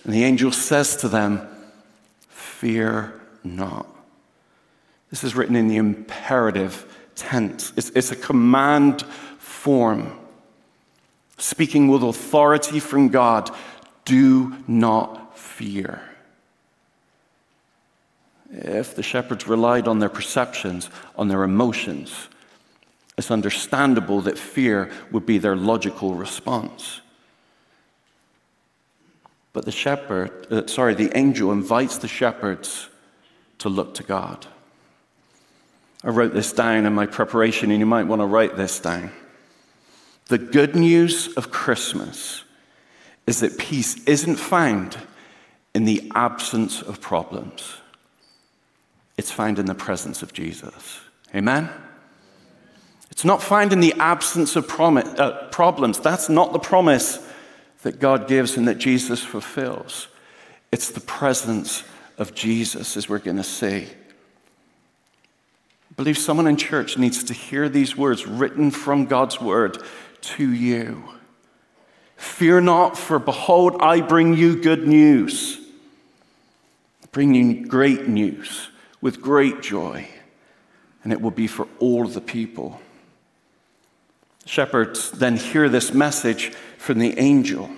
And 0.04 0.12
the 0.12 0.24
angel 0.24 0.52
says 0.52 0.96
to 0.96 1.08
them, 1.08 1.40
Fear 2.28 3.18
not. 3.42 3.86
This 5.08 5.24
is 5.24 5.34
written 5.34 5.56
in 5.56 5.68
the 5.68 5.76
imperative 5.76 6.84
tense. 7.14 7.72
It's, 7.78 7.88
it's 7.94 8.12
a 8.12 8.16
command 8.16 9.02
form, 9.66 10.16
speaking 11.38 11.88
with 11.88 12.04
authority 12.04 12.78
from 12.78 13.08
God, 13.08 13.50
do 14.04 14.54
not 14.68 15.36
fear. 15.36 16.00
If 18.52 18.94
the 18.94 19.02
shepherds 19.02 19.48
relied 19.48 19.88
on 19.88 19.98
their 19.98 20.08
perceptions, 20.08 20.88
on 21.16 21.26
their 21.26 21.42
emotions, 21.42 22.28
it's 23.18 23.32
understandable 23.32 24.20
that 24.20 24.38
fear 24.38 24.88
would 25.10 25.26
be 25.26 25.38
their 25.38 25.56
logical 25.56 26.14
response. 26.14 27.00
But 29.52 29.64
the 29.64 29.72
shepherd, 29.72 30.46
uh, 30.48 30.68
sorry, 30.68 30.94
the 30.94 31.10
angel 31.18 31.50
invites 31.50 31.98
the 31.98 32.06
shepherds 32.06 32.88
to 33.58 33.68
look 33.68 33.94
to 33.94 34.04
God. 34.04 34.46
I 36.04 36.10
wrote 36.10 36.34
this 36.34 36.52
down 36.52 36.86
in 36.86 36.94
my 36.94 37.06
preparation, 37.06 37.72
and 37.72 37.80
you 37.80 37.86
might 37.86 38.06
want 38.06 38.22
to 38.22 38.26
write 38.26 38.56
this 38.56 38.78
down. 38.78 39.10
The 40.26 40.38
good 40.38 40.74
news 40.74 41.32
of 41.34 41.50
Christmas 41.50 42.42
is 43.26 43.40
that 43.40 43.58
peace 43.58 44.02
isn't 44.04 44.36
found 44.36 44.98
in 45.74 45.84
the 45.84 46.10
absence 46.14 46.82
of 46.82 47.00
problems, 47.00 47.76
it's 49.16 49.30
found 49.30 49.58
in 49.58 49.66
the 49.66 49.74
presence 49.74 50.22
of 50.22 50.32
Jesus. 50.32 51.00
Amen? 51.34 51.68
It's 53.10 53.24
not 53.24 53.42
found 53.42 53.72
in 53.72 53.80
the 53.80 53.94
absence 53.94 54.56
of 54.56 54.68
uh, 54.78 55.48
problems. 55.50 56.00
That's 56.00 56.28
not 56.28 56.52
the 56.52 56.58
promise 56.58 57.18
that 57.82 57.98
God 57.98 58.28
gives 58.28 58.56
and 58.56 58.68
that 58.68 58.78
Jesus 58.78 59.22
fulfills. 59.22 60.08
It's 60.70 60.90
the 60.90 61.00
presence 61.00 61.82
of 62.18 62.34
Jesus, 62.34 62.96
as 62.96 63.08
we're 63.08 63.18
going 63.18 63.38
to 63.38 63.42
see. 63.44 63.86
I 65.90 65.94
believe 65.96 66.18
someone 66.18 66.46
in 66.46 66.56
church 66.56 66.98
needs 66.98 67.24
to 67.24 67.32
hear 67.32 67.68
these 67.68 67.96
words 67.96 68.26
written 68.26 68.70
from 68.70 69.06
God's 69.06 69.40
word 69.40 69.82
to 70.26 70.52
you. 70.52 71.04
Fear 72.16 72.62
not, 72.62 72.96
for 72.96 73.18
behold, 73.18 73.76
I 73.80 74.00
bring 74.00 74.34
you 74.34 74.60
good 74.60 74.86
news. 74.86 75.58
I 77.02 77.06
bring 77.12 77.34
you 77.34 77.66
great 77.66 78.08
news 78.08 78.68
with 79.00 79.20
great 79.20 79.62
joy, 79.62 80.08
and 81.04 81.12
it 81.12 81.20
will 81.20 81.30
be 81.30 81.46
for 81.46 81.68
all 81.78 82.06
the 82.06 82.20
people. 82.20 82.80
Shepherds 84.46 85.10
then 85.10 85.36
hear 85.36 85.68
this 85.68 85.92
message 85.92 86.52
from 86.78 86.98
the 86.98 87.18
angel. 87.18 87.70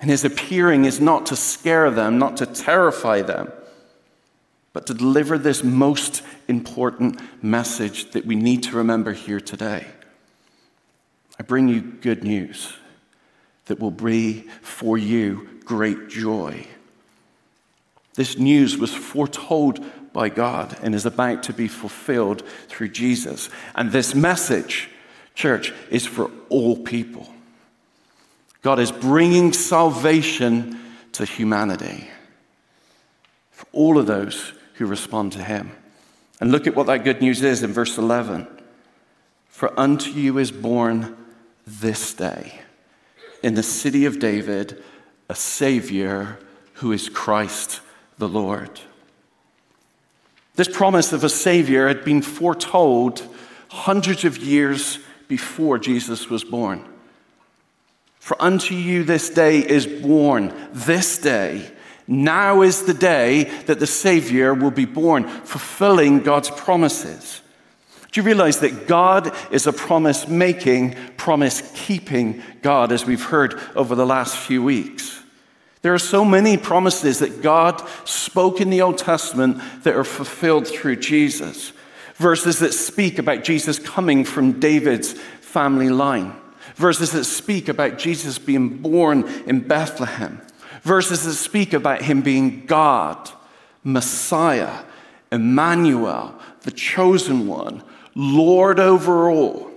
And 0.00 0.08
his 0.08 0.24
appearing 0.24 0.86
is 0.86 1.00
not 1.00 1.26
to 1.26 1.36
scare 1.36 1.90
them, 1.90 2.18
not 2.18 2.38
to 2.38 2.46
terrify 2.46 3.20
them, 3.20 3.52
but 4.72 4.86
to 4.86 4.94
deliver 4.94 5.36
this 5.36 5.62
most 5.62 6.22
important 6.48 7.20
message 7.42 8.12
that 8.12 8.24
we 8.24 8.36
need 8.36 8.62
to 8.62 8.76
remember 8.76 9.12
here 9.12 9.40
today. 9.40 9.86
I 11.40 11.42
bring 11.42 11.68
you 11.68 11.80
good 11.80 12.22
news 12.22 12.70
that 13.64 13.80
will 13.80 13.90
be 13.90 14.42
for 14.60 14.98
you 14.98 15.48
great 15.64 16.10
joy. 16.10 16.66
This 18.12 18.36
news 18.36 18.76
was 18.76 18.92
foretold 18.94 19.82
by 20.12 20.28
God 20.28 20.76
and 20.82 20.94
is 20.94 21.06
about 21.06 21.44
to 21.44 21.54
be 21.54 21.66
fulfilled 21.66 22.42
through 22.68 22.90
Jesus. 22.90 23.48
And 23.74 23.90
this 23.90 24.14
message, 24.14 24.90
church, 25.34 25.72
is 25.88 26.04
for 26.04 26.30
all 26.50 26.76
people. 26.76 27.32
God 28.60 28.78
is 28.78 28.92
bringing 28.92 29.54
salvation 29.54 30.78
to 31.12 31.24
humanity 31.24 32.10
for 33.50 33.66
all 33.72 33.96
of 33.96 34.06
those 34.06 34.52
who 34.74 34.84
respond 34.84 35.32
to 35.32 35.42
Him. 35.42 35.72
And 36.38 36.52
look 36.52 36.66
at 36.66 36.76
what 36.76 36.88
that 36.88 37.02
good 37.02 37.22
news 37.22 37.42
is 37.42 37.62
in 37.62 37.72
verse 37.72 37.96
11. 37.96 38.46
For 39.48 39.72
unto 39.80 40.10
you 40.10 40.36
is 40.36 40.52
born 40.52 41.16
this 41.66 42.14
day 42.14 42.60
in 43.42 43.54
the 43.54 43.62
city 43.62 44.04
of 44.04 44.18
David 44.18 44.82
a 45.28 45.34
Savior 45.34 46.38
who 46.74 46.92
is 46.92 47.08
Christ 47.08 47.80
the 48.18 48.28
Lord. 48.28 48.80
This 50.56 50.68
promise 50.68 51.12
of 51.12 51.22
a 51.24 51.28
Savior 51.28 51.88
had 51.88 52.04
been 52.04 52.20
foretold 52.20 53.22
hundreds 53.68 54.24
of 54.24 54.38
years 54.38 54.98
before 55.28 55.78
Jesus 55.78 56.28
was 56.28 56.42
born. 56.42 56.84
For 58.18 58.36
unto 58.42 58.74
you 58.74 59.04
this 59.04 59.30
day 59.30 59.60
is 59.60 59.86
born, 59.86 60.52
this 60.72 61.16
day. 61.18 61.70
Now 62.06 62.62
is 62.62 62.82
the 62.82 62.94
day 62.94 63.44
that 63.66 63.78
the 63.78 63.86
Savior 63.86 64.52
will 64.52 64.72
be 64.72 64.84
born, 64.84 65.28
fulfilling 65.28 66.20
God's 66.20 66.50
promises. 66.50 67.40
Do 68.10 68.20
you 68.20 68.26
realize 68.26 68.58
that 68.60 68.88
God 68.88 69.32
is 69.52 69.66
a 69.66 69.72
promise 69.72 70.26
making, 70.26 70.96
promise 71.16 71.70
keeping 71.74 72.42
God, 72.60 72.90
as 72.90 73.06
we've 73.06 73.22
heard 73.22 73.60
over 73.76 73.94
the 73.94 74.06
last 74.06 74.36
few 74.36 74.62
weeks? 74.62 75.22
There 75.82 75.94
are 75.94 75.98
so 75.98 76.24
many 76.24 76.56
promises 76.56 77.20
that 77.20 77.40
God 77.40 77.82
spoke 78.04 78.60
in 78.60 78.68
the 78.68 78.82
Old 78.82 78.98
Testament 78.98 79.62
that 79.84 79.96
are 79.96 80.04
fulfilled 80.04 80.66
through 80.66 80.96
Jesus. 80.96 81.72
Verses 82.16 82.58
that 82.58 82.74
speak 82.74 83.18
about 83.18 83.44
Jesus 83.44 83.78
coming 83.78 84.24
from 84.24 84.60
David's 84.60 85.12
family 85.12 85.88
line. 85.88 86.34
Verses 86.74 87.12
that 87.12 87.24
speak 87.24 87.68
about 87.68 87.96
Jesus 87.96 88.38
being 88.38 88.78
born 88.78 89.26
in 89.46 89.60
Bethlehem. 89.60 90.42
Verses 90.82 91.24
that 91.24 91.34
speak 91.34 91.72
about 91.72 92.02
him 92.02 92.22
being 92.22 92.66
God, 92.66 93.30
Messiah, 93.84 94.84
Emmanuel, 95.32 96.34
the 96.62 96.70
chosen 96.70 97.46
one, 97.46 97.82
Lord 98.20 98.78
over 98.78 99.30
all. 99.30 99.70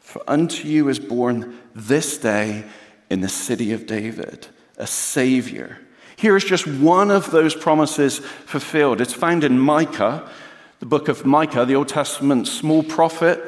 For 0.00 0.22
unto 0.28 0.68
you 0.68 0.88
is 0.88 1.00
born 1.00 1.58
this 1.74 2.16
day 2.18 2.64
in 3.10 3.20
the 3.20 3.28
city 3.28 3.72
of 3.72 3.84
David 3.86 4.46
a 4.76 4.86
Savior. 4.86 5.78
Here 6.16 6.36
is 6.36 6.44
just 6.44 6.66
one 6.68 7.10
of 7.10 7.32
those 7.32 7.54
promises 7.54 8.20
fulfilled. 8.20 9.00
It's 9.00 9.12
found 9.12 9.42
in 9.42 9.58
Micah, 9.58 10.30
the 10.78 10.86
book 10.86 11.08
of 11.08 11.26
Micah, 11.26 11.64
the 11.64 11.74
Old 11.74 11.88
Testament 11.88 12.46
small 12.46 12.84
prophet, 12.84 13.42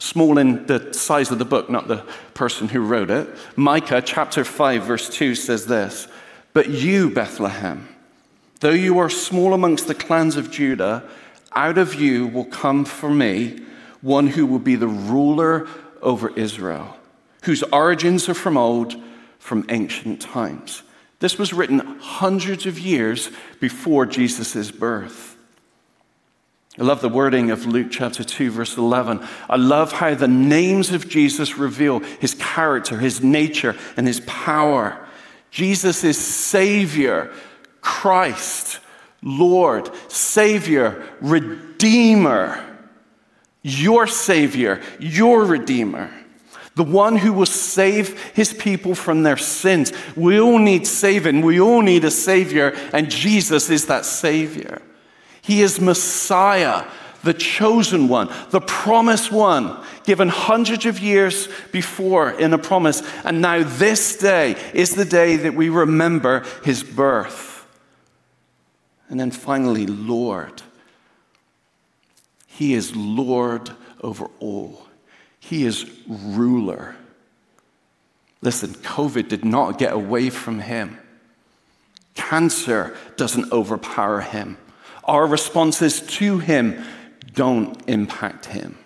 small 0.00 0.36
in 0.36 0.66
the 0.66 0.92
size 0.92 1.30
of 1.30 1.38
the 1.38 1.44
book, 1.44 1.70
not 1.70 1.86
the 1.86 2.04
person 2.34 2.68
who 2.68 2.80
wrote 2.80 3.10
it. 3.10 3.28
Micah 3.54 4.02
chapter 4.02 4.44
5, 4.44 4.82
verse 4.82 5.08
2 5.08 5.36
says 5.36 5.66
this 5.66 6.08
But 6.52 6.68
you, 6.68 7.10
Bethlehem, 7.10 7.88
though 8.58 8.70
you 8.70 8.98
are 8.98 9.08
small 9.08 9.54
amongst 9.54 9.86
the 9.86 9.94
clans 9.94 10.36
of 10.36 10.50
Judah, 10.50 11.08
out 11.54 11.78
of 11.78 11.94
you 11.94 12.26
will 12.26 12.44
come 12.44 12.84
for 12.84 13.10
me 13.10 13.60
one 14.00 14.26
who 14.26 14.46
will 14.46 14.58
be 14.58 14.76
the 14.76 14.86
ruler 14.86 15.66
over 16.02 16.28
Israel, 16.30 16.96
whose 17.44 17.62
origins 17.64 18.28
are 18.28 18.34
from 18.34 18.56
old, 18.56 18.94
from 19.38 19.64
ancient 19.68 20.20
times. 20.20 20.82
This 21.20 21.38
was 21.38 21.52
written 21.52 21.78
hundreds 22.00 22.66
of 22.66 22.78
years 22.78 23.30
before 23.60 24.04
Jesus' 24.04 24.70
birth. 24.70 25.36
I 26.78 26.82
love 26.82 27.00
the 27.00 27.08
wording 27.08 27.52
of 27.52 27.66
Luke 27.66 27.86
chapter 27.90 28.24
2, 28.24 28.50
verse 28.50 28.76
11. 28.76 29.24
I 29.48 29.56
love 29.56 29.92
how 29.92 30.14
the 30.14 30.26
names 30.26 30.90
of 30.90 31.08
Jesus 31.08 31.56
reveal 31.56 32.00
his 32.00 32.34
character, 32.34 32.98
his 32.98 33.22
nature, 33.22 33.76
and 33.96 34.08
his 34.08 34.20
power. 34.26 34.98
Jesus 35.52 36.02
is 36.02 36.18
Savior, 36.18 37.32
Christ, 37.80 38.80
Lord, 39.24 39.90
Savior, 40.08 41.02
Redeemer, 41.22 42.62
your 43.62 44.06
Savior, 44.06 44.82
your 45.00 45.46
Redeemer, 45.46 46.10
the 46.74 46.84
one 46.84 47.16
who 47.16 47.32
will 47.32 47.46
save 47.46 48.20
his 48.34 48.52
people 48.52 48.94
from 48.94 49.22
their 49.22 49.38
sins. 49.38 49.94
We 50.14 50.38
all 50.38 50.58
need 50.58 50.86
saving, 50.86 51.40
we 51.40 51.58
all 51.58 51.80
need 51.80 52.04
a 52.04 52.10
Savior, 52.10 52.76
and 52.92 53.10
Jesus 53.10 53.70
is 53.70 53.86
that 53.86 54.04
Savior. 54.04 54.82
He 55.40 55.62
is 55.62 55.80
Messiah, 55.80 56.86
the 57.22 57.32
chosen 57.32 58.08
one, 58.08 58.30
the 58.50 58.60
promised 58.60 59.32
one, 59.32 59.82
given 60.04 60.28
hundreds 60.28 60.84
of 60.84 60.98
years 60.98 61.48
before 61.72 62.30
in 62.32 62.52
a 62.52 62.58
promise. 62.58 63.02
And 63.24 63.40
now, 63.40 63.62
this 63.62 64.18
day 64.18 64.56
is 64.74 64.94
the 64.94 65.06
day 65.06 65.36
that 65.36 65.54
we 65.54 65.70
remember 65.70 66.44
his 66.62 66.82
birth. 66.82 67.53
And 69.08 69.20
then 69.20 69.30
finally, 69.30 69.86
Lord. 69.86 70.62
He 72.54 72.74
is 72.74 72.94
Lord 72.94 73.70
over 74.00 74.30
all, 74.38 74.86
He 75.40 75.64
is 75.64 75.90
ruler. 76.06 76.94
Listen, 78.42 78.70
COVID 78.74 79.28
did 79.28 79.44
not 79.44 79.78
get 79.78 79.92
away 79.92 80.30
from 80.30 80.60
Him, 80.60 80.98
cancer 82.14 82.96
doesn't 83.16 83.50
overpower 83.50 84.20
Him. 84.20 84.56
Our 85.02 85.26
responses 85.26 86.00
to 86.18 86.38
Him 86.38 86.84
don't 87.32 87.76
impact 87.88 88.46
Him. 88.46 88.78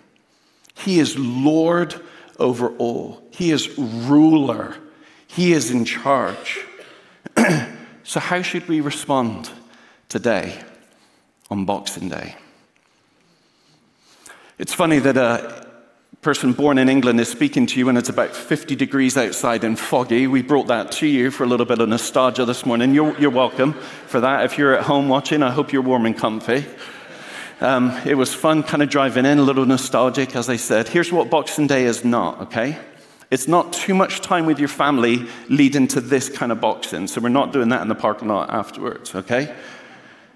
He 0.73 0.99
is 0.99 1.15
Lord 1.17 1.93
over 2.39 2.69
all, 2.77 3.21
He 3.29 3.51
is 3.51 3.77
ruler, 3.77 4.75
He 5.27 5.53
is 5.53 5.69
in 5.69 5.85
charge. 5.85 6.65
so, 8.03 8.19
how 8.19 8.41
should 8.41 8.67
we 8.67 8.81
respond 8.81 9.51
today 10.09 10.59
on 11.49 11.65
Boxing 11.65 12.09
Day? 12.09 12.35
It's 14.57 14.73
funny 14.73 14.99
that 14.99 15.15
a 15.15 15.67
person 16.21 16.51
born 16.51 16.77
in 16.77 16.89
England 16.89 17.19
is 17.19 17.29
speaking 17.29 17.65
to 17.67 17.79
you 17.79 17.85
when 17.85 17.95
it's 17.95 18.09
about 18.09 18.35
50 18.35 18.75
degrees 18.75 19.15
outside 19.15 19.63
and 19.63 19.79
foggy. 19.79 20.27
We 20.27 20.41
brought 20.41 20.67
that 20.67 20.91
to 20.93 21.07
you 21.07 21.31
for 21.31 21.43
a 21.43 21.47
little 21.47 21.65
bit 21.65 21.79
of 21.79 21.87
nostalgia 21.87 22.43
this 22.43 22.65
morning. 22.65 22.93
You're, 22.93 23.17
you're 23.19 23.29
welcome 23.29 23.73
for 24.07 24.19
that. 24.19 24.43
If 24.43 24.57
you're 24.57 24.75
at 24.75 24.83
home 24.83 25.07
watching, 25.07 25.43
I 25.43 25.51
hope 25.51 25.71
you're 25.71 25.83
warm 25.83 26.05
and 26.05 26.17
comfy. 26.17 26.65
Um, 27.61 27.91
it 28.05 28.15
was 28.15 28.33
fun 28.33 28.63
kind 28.63 28.81
of 28.81 28.89
driving 28.89 29.25
in, 29.25 29.37
a 29.37 29.43
little 29.43 29.65
nostalgic, 29.65 30.35
as 30.35 30.49
I 30.49 30.55
said. 30.55 30.87
Here's 30.87 31.11
what 31.11 31.29
Boxing 31.29 31.67
Day 31.67 31.85
is 31.85 32.03
not, 32.03 32.41
okay? 32.41 32.77
It's 33.31 33.47
not 33.47 33.73
too 33.73 33.93
much 33.93 34.21
time 34.21 34.45
with 34.45 34.59
your 34.59 34.69
family 34.69 35.27
leading 35.49 35.87
to 35.89 36.01
this 36.01 36.29
kind 36.29 36.51
of 36.51 36.59
boxing. 36.59 37.07
So 37.07 37.21
we're 37.21 37.29
not 37.29 37.53
doing 37.53 37.69
that 37.69 37.81
in 37.81 37.87
the 37.87 37.95
parking 37.95 38.27
lot 38.27 38.49
afterwards, 38.49 39.13
okay? 39.13 39.55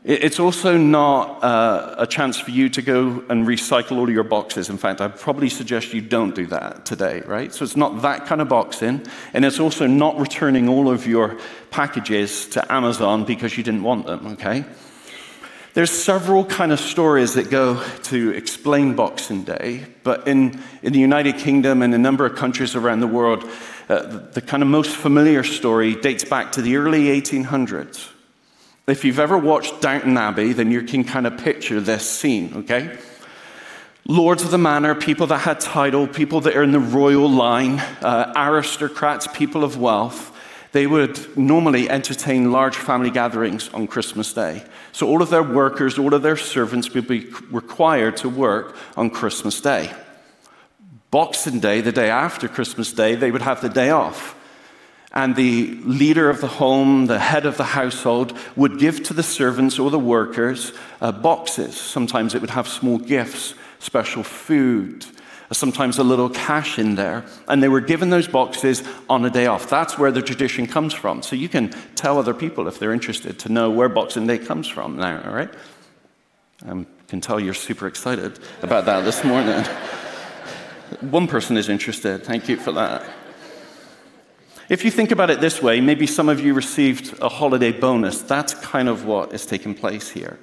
It's 0.06 0.38
also 0.38 0.76
not 0.76 1.42
uh, 1.42 1.96
a 1.98 2.06
chance 2.06 2.38
for 2.38 2.52
you 2.52 2.68
to 2.68 2.82
go 2.82 3.24
and 3.30 3.48
recycle 3.48 3.98
all 3.98 4.10
your 4.10 4.26
boxes. 4.26 4.70
In 4.70 4.78
fact, 4.78 5.00
I'd 5.00 5.18
probably 5.18 5.48
suggest 5.48 5.94
you 5.94 6.02
don't 6.02 6.36
do 6.36 6.46
that 6.48 6.86
today, 6.86 7.22
right? 7.22 7.54
So 7.54 7.64
it's 7.64 7.78
not 7.78 8.02
that 8.02 8.26
kind 8.26 8.42
of 8.42 8.50
boxing. 8.50 9.06
And 9.34 9.46
it's 9.46 9.62
also 9.62 9.88
not 9.88 10.20
returning 10.20 10.68
all 10.68 10.90
of 10.92 11.08
your 11.08 11.40
packages 11.72 12.48
to 12.50 12.70
Amazon 12.70 13.24
because 13.24 13.58
you 13.58 13.64
didn't 13.64 13.84
want 13.84 14.06
them, 14.06 14.28
okay? 14.34 14.66
There's 15.74 15.90
several 15.90 16.44
kind 16.44 16.74
of 16.74 16.82
stories 16.82 17.36
that 17.36 17.50
go 17.50 17.82
to 18.04 18.32
explain 18.32 18.96
Boxing 18.96 19.44
Day, 19.46 19.86
but 20.04 20.28
in, 20.28 20.62
in 20.82 20.92
the 20.92 21.00
United 21.00 21.38
Kingdom 21.38 21.82
and 21.82 21.96
a 21.96 21.98
number 21.98 22.26
of 22.26 22.36
countries 22.36 22.76
around 22.76 23.00
the 23.00 23.08
world, 23.08 23.50
uh, 23.88 24.02
the, 24.02 24.18
the 24.34 24.42
kind 24.42 24.62
of 24.62 24.70
most 24.70 24.96
familiar 24.96 25.44
story 25.44 25.96
dates 25.96 26.26
back 26.26 26.52
to 26.52 26.62
the 26.62 26.76
early 26.76 27.06
1800s. 27.06 28.13
If 28.86 29.06
you've 29.06 29.20
ever 29.20 29.38
watched 29.38 29.80
Downton 29.80 30.18
Abbey, 30.18 30.52
then 30.52 30.70
you 30.70 30.82
can 30.82 31.06
kind 31.06 31.26
of 31.26 31.38
picture 31.38 31.80
this 31.80 32.10
scene, 32.10 32.54
okay? 32.58 32.98
Lords 34.06 34.44
of 34.44 34.52
the 34.52 34.58
manor, 34.58 34.94
people 34.94 35.26
that 35.28 35.40
had 35.40 35.62
title, 35.62 36.06
people 36.06 36.42
that 36.42 36.54
are 36.58 36.64
in 36.64 36.74
the 36.74 36.80
royal 36.82 37.30
line, 37.30 37.80
uh, 38.02 38.34
aristocrats, 38.36 39.28
people 39.28 39.64
of 39.64 39.78
wealth, 39.78 40.38
they 40.74 40.86
would 40.86 41.38
normally 41.38 41.90
entertain 41.90 42.52
large 42.52 42.76
family 42.76 43.10
gatherings 43.10 43.70
on 43.70 43.88
Christmas 43.88 44.34
Day. 44.34 44.66
So 44.92 45.08
all 45.08 45.22
of 45.22 45.30
their 45.30 45.44
workers, 45.44 45.98
all 45.98 46.14
of 46.14 46.22
their 46.22 46.36
servants 46.36 46.94
would 46.94 47.08
be 47.08 47.28
required 47.52 48.18
to 48.18 48.28
work 48.28 48.76
on 48.98 49.12
Christmas 49.12 49.62
Day. 49.62 49.94
Boxing 51.10 51.62
Day, 51.62 51.80
the 51.80 51.92
day 51.94 52.10
after 52.10 52.50
Christmas 52.50 52.92
Day, 52.92 53.16
they 53.16 53.32
would 53.32 53.44
have 53.44 53.62
the 53.62 53.70
day 53.70 53.92
off. 53.92 54.36
And 55.14 55.36
the 55.36 55.76
leader 55.84 56.30
of 56.30 56.42
the 56.42 56.48
home, 56.48 57.06
the 57.06 57.20
head 57.20 57.46
of 57.46 57.58
the 57.58 57.64
household, 57.64 58.36
would 58.56 58.80
give 58.80 59.04
to 59.04 59.14
the 59.14 59.22
servants 59.22 59.78
or 59.78 59.92
the 59.92 60.00
workers 60.00 60.74
uh, 61.02 61.12
boxes. 61.12 61.76
Sometimes 61.78 62.34
it 62.34 62.42
would 62.42 62.50
have 62.50 62.68
small 62.68 62.98
gifts, 62.98 63.54
special 63.78 64.24
food, 64.24 65.06
sometimes 65.52 66.00
a 66.00 66.04
little 66.04 66.30
cash 66.30 66.80
in 66.80 66.96
there. 66.96 67.24
And 67.48 67.62
they 67.62 67.68
were 67.68 67.82
given 67.82 68.10
those 68.10 68.28
boxes 68.28 68.82
on 69.08 69.24
a 69.24 69.30
day 69.30 69.46
off. 69.46 69.70
That's 69.70 70.00
where 70.00 70.12
the 70.12 70.24
tradition 70.24 70.66
comes 70.66 70.94
from. 70.94 71.22
So 71.22 71.36
you 71.36 71.48
can 71.48 71.70
tell 71.96 72.18
other 72.18 72.34
people 72.34 72.68
if 72.68 72.80
they're 72.80 72.94
interested 72.94 73.38
to 73.40 73.50
know 73.50 73.70
where 73.70 73.90
Boxing 73.90 74.26
Day 74.26 74.40
comes 74.40 74.68
from 74.68 74.98
now, 74.98 75.22
all 75.24 75.34
right? 75.34 75.54
I 76.66 76.86
can 77.08 77.22
tell 77.22 77.40
you're 77.40 77.54
super 77.54 77.86
excited 77.86 78.40
about 78.64 78.86
that 78.86 79.02
this 79.02 79.24
morning. 79.24 79.64
One 81.02 81.28
person 81.28 81.58
is 81.58 81.70
interested. 81.70 82.24
Thank 82.24 82.50
you 82.50 82.58
for 82.58 82.72
that. 82.72 83.06
If 84.70 84.86
you 84.86 84.92
think 84.92 85.12
about 85.12 85.30
it 85.30 85.42
this 85.42 85.62
way, 85.62 85.82
maybe 85.82 86.08
some 86.08 86.30
of 86.30 86.40
you 86.40 86.54
received 86.54 87.20
a 87.22 87.28
holiday 87.28 87.72
bonus. 87.72 88.22
That's 88.22 88.54
kind 88.54 88.88
of 88.88 89.06
what 89.06 89.34
is 89.34 89.46
taking 89.46 89.76
place 89.76 90.10
here. 90.10 90.40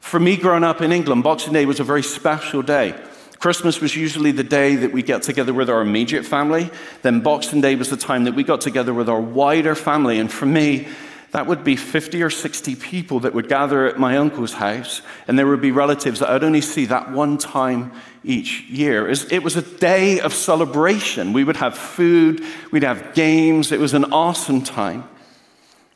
For 0.00 0.20
me, 0.20 0.36
growing 0.36 0.62
up 0.62 0.80
in 0.80 0.92
England, 0.92 1.24
Boxing 1.24 1.52
Day 1.52 1.66
was 1.66 1.80
a 1.80 1.84
very 1.84 2.02
special 2.02 2.62
day. 2.62 2.94
Christmas 3.38 3.80
was 3.80 3.96
usually 3.96 4.30
the 4.30 4.44
day 4.44 4.76
that 4.76 4.92
we 4.92 5.02
get 5.02 5.22
together 5.22 5.52
with 5.52 5.68
our 5.68 5.82
immediate 5.82 6.24
family. 6.24 6.70
Then 7.02 7.20
Boxing 7.20 7.60
Day 7.60 7.74
was 7.74 7.90
the 7.90 7.96
time 7.96 8.24
that 8.24 8.34
we 8.34 8.44
got 8.44 8.60
together 8.60 8.94
with 8.94 9.08
our 9.08 9.20
wider 9.20 9.74
family. 9.74 10.20
And 10.20 10.32
for 10.32 10.46
me, 10.46 10.88
that 11.36 11.46
would 11.46 11.64
be 11.64 11.76
50 11.76 12.22
or 12.22 12.30
60 12.30 12.76
people 12.76 13.20
that 13.20 13.34
would 13.34 13.46
gather 13.46 13.86
at 13.86 13.98
my 13.98 14.16
uncle's 14.16 14.54
house, 14.54 15.02
and 15.28 15.38
there 15.38 15.46
would 15.46 15.60
be 15.60 15.70
relatives 15.70 16.20
that 16.20 16.30
I'd 16.30 16.42
only 16.42 16.62
see 16.62 16.86
that 16.86 17.12
one 17.12 17.36
time 17.36 17.92
each 18.24 18.62
year. 18.70 19.06
It 19.06 19.42
was 19.42 19.54
a 19.54 19.60
day 19.60 20.18
of 20.18 20.32
celebration. 20.32 21.34
We 21.34 21.44
would 21.44 21.58
have 21.58 21.76
food, 21.76 22.42
we'd 22.72 22.84
have 22.84 23.12
games. 23.12 23.70
It 23.70 23.78
was 23.78 23.92
an 23.92 24.14
awesome 24.14 24.62
time. 24.62 25.06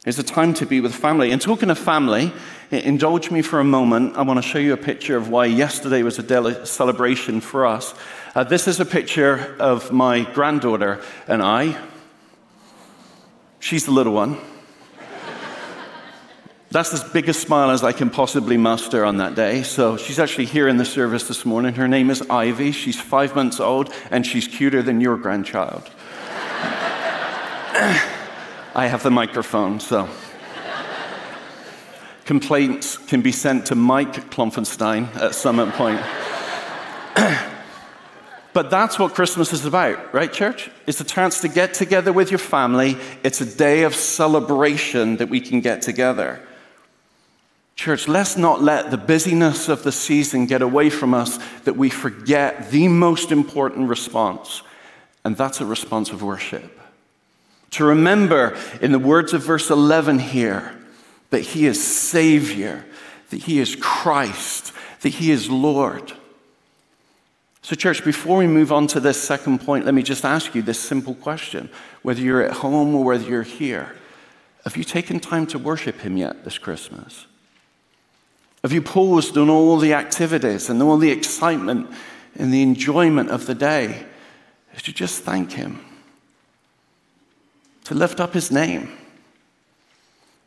It's 0.04 0.18
a 0.18 0.22
time 0.22 0.52
to 0.54 0.66
be 0.66 0.82
with 0.82 0.94
family. 0.94 1.30
And 1.30 1.40
talking 1.40 1.70
of 1.70 1.78
family, 1.78 2.34
indulge 2.70 3.30
me 3.30 3.40
for 3.40 3.60
a 3.60 3.64
moment. 3.64 4.18
I 4.18 4.22
want 4.22 4.42
to 4.42 4.46
show 4.46 4.58
you 4.58 4.74
a 4.74 4.76
picture 4.76 5.16
of 5.16 5.30
why 5.30 5.46
yesterday 5.46 6.02
was 6.02 6.18
a 6.18 6.66
celebration 6.66 7.40
for 7.40 7.64
us. 7.64 7.94
Uh, 8.34 8.44
this 8.44 8.68
is 8.68 8.78
a 8.78 8.84
picture 8.84 9.56
of 9.58 9.90
my 9.90 10.20
granddaughter 10.34 11.00
and 11.26 11.42
I. 11.42 11.82
She's 13.58 13.86
the 13.86 13.92
little 13.92 14.12
one. 14.12 14.36
That's 16.72 16.94
as 16.94 17.02
big 17.02 17.28
a 17.28 17.32
smile 17.32 17.70
as 17.70 17.82
I 17.82 17.90
can 17.90 18.10
possibly 18.10 18.56
muster 18.56 19.04
on 19.04 19.16
that 19.16 19.34
day. 19.34 19.64
So 19.64 19.96
she's 19.96 20.20
actually 20.20 20.44
here 20.44 20.68
in 20.68 20.76
the 20.76 20.84
service 20.84 21.26
this 21.26 21.44
morning. 21.44 21.74
Her 21.74 21.88
name 21.88 22.10
is 22.10 22.22
Ivy. 22.30 22.70
She's 22.70 23.00
five 23.00 23.34
months 23.34 23.58
old, 23.58 23.92
and 24.12 24.24
she's 24.24 24.46
cuter 24.46 24.80
than 24.80 25.00
your 25.00 25.16
grandchild. 25.16 25.82
I 28.72 28.86
have 28.86 29.02
the 29.02 29.10
microphone, 29.10 29.80
so. 29.80 30.08
Complaints 32.24 32.98
can 32.98 33.20
be 33.20 33.32
sent 33.32 33.66
to 33.66 33.74
Mike 33.74 34.30
Klopfenstein 34.30 35.12
at 35.16 35.34
some 35.34 35.72
point. 35.72 36.00
but 38.52 38.70
that's 38.70 38.96
what 38.96 39.14
Christmas 39.16 39.52
is 39.52 39.66
about, 39.66 40.14
right, 40.14 40.32
church? 40.32 40.70
It's 40.86 41.00
a 41.00 41.04
chance 41.04 41.40
to 41.40 41.48
get 41.48 41.74
together 41.74 42.12
with 42.12 42.30
your 42.30 42.38
family. 42.38 42.96
It's 43.24 43.40
a 43.40 43.56
day 43.56 43.82
of 43.82 43.96
celebration 43.96 45.16
that 45.16 45.28
we 45.28 45.40
can 45.40 45.60
get 45.60 45.82
together. 45.82 46.40
Church, 47.80 48.08
let's 48.08 48.36
not 48.36 48.60
let 48.60 48.90
the 48.90 48.98
busyness 48.98 49.70
of 49.70 49.84
the 49.84 49.90
season 49.90 50.44
get 50.44 50.60
away 50.60 50.90
from 50.90 51.14
us 51.14 51.38
that 51.64 51.78
we 51.78 51.88
forget 51.88 52.70
the 52.70 52.88
most 52.88 53.32
important 53.32 53.88
response, 53.88 54.60
and 55.24 55.34
that's 55.34 55.62
a 55.62 55.64
response 55.64 56.10
of 56.10 56.22
worship. 56.22 56.78
To 57.70 57.86
remember, 57.86 58.54
in 58.82 58.92
the 58.92 58.98
words 58.98 59.32
of 59.32 59.42
verse 59.42 59.70
11 59.70 60.18
here, 60.18 60.76
that 61.30 61.40
He 61.40 61.64
is 61.64 61.82
Savior, 61.82 62.84
that 63.30 63.44
He 63.44 63.60
is 63.60 63.76
Christ, 63.76 64.74
that 65.00 65.14
He 65.14 65.30
is 65.30 65.48
Lord. 65.48 66.12
So, 67.62 67.74
church, 67.74 68.04
before 68.04 68.36
we 68.36 68.46
move 68.46 68.72
on 68.72 68.88
to 68.88 69.00
this 69.00 69.22
second 69.22 69.64
point, 69.64 69.86
let 69.86 69.94
me 69.94 70.02
just 70.02 70.26
ask 70.26 70.54
you 70.54 70.60
this 70.60 70.78
simple 70.78 71.14
question. 71.14 71.70
Whether 72.02 72.20
you're 72.20 72.42
at 72.42 72.58
home 72.58 72.94
or 72.94 73.04
whether 73.04 73.26
you're 73.26 73.42
here, 73.42 73.96
have 74.64 74.76
you 74.76 74.84
taken 74.84 75.18
time 75.18 75.46
to 75.46 75.58
worship 75.58 76.00
Him 76.00 76.18
yet 76.18 76.44
this 76.44 76.58
Christmas? 76.58 77.24
Have 78.62 78.72
you 78.72 78.82
paused 78.82 79.38
on 79.38 79.48
all 79.48 79.78
the 79.78 79.94
activities 79.94 80.68
and 80.68 80.82
all 80.82 80.98
the 80.98 81.10
excitement 81.10 81.90
and 82.38 82.52
the 82.52 82.62
enjoyment 82.62 83.30
of 83.30 83.46
the 83.46 83.54
day 83.54 84.04
to 84.82 84.92
just 84.92 85.22
thank 85.22 85.52
Him? 85.52 85.80
To 87.84 87.94
lift 87.94 88.20
up 88.20 88.34
His 88.34 88.50
name? 88.50 88.90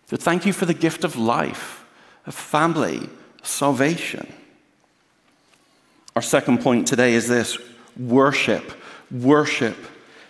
To 0.09 0.17
thank 0.17 0.45
you 0.45 0.53
for 0.53 0.65
the 0.65 0.73
gift 0.73 1.03
of 1.03 1.15
life, 1.15 1.83
of 2.27 2.35
family, 2.35 3.09
salvation? 3.41 4.31
Our 6.15 6.21
second 6.21 6.61
point 6.61 6.87
today 6.87 7.13
is 7.13 7.27
this 7.27 7.57
worship. 7.97 8.73
Worship. 9.09 9.75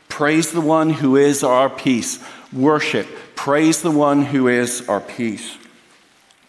Praise 0.08 0.52
the 0.52 0.62
one 0.62 0.90
who 0.90 1.18
is 1.18 1.44
our 1.44 1.70
peace. 1.70 2.24
Worship. 2.54 3.08
Praise 3.36 3.82
the 3.82 3.92
one 3.92 4.24
who 4.24 4.48
is 4.48 4.88
our 4.88 5.02
peace. 5.02 5.58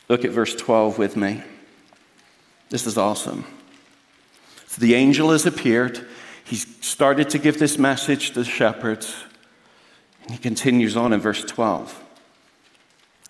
Look 0.09 0.25
at 0.25 0.31
verse 0.31 0.55
12 0.55 0.99
with 0.99 1.17
me. 1.17 1.43
This 2.71 2.87
is 2.87 2.99
awesome. 2.99 3.45
So 4.67 4.81
the 4.81 4.95
angel 4.95 5.31
has 5.31 5.47
appeared. 5.47 6.07
He's 6.45 6.67
started 6.85 7.31
to 7.31 7.38
give 7.38 7.59
this 7.59 7.79
message 7.79 8.29
to 8.29 8.40
the 8.40 8.45
shepherds. 8.45 9.14
And 10.23 10.33
he 10.33 10.38
continues 10.38 10.97
on 10.97 11.12
in 11.12 11.21
verse 11.21 11.45
12. 11.45 12.03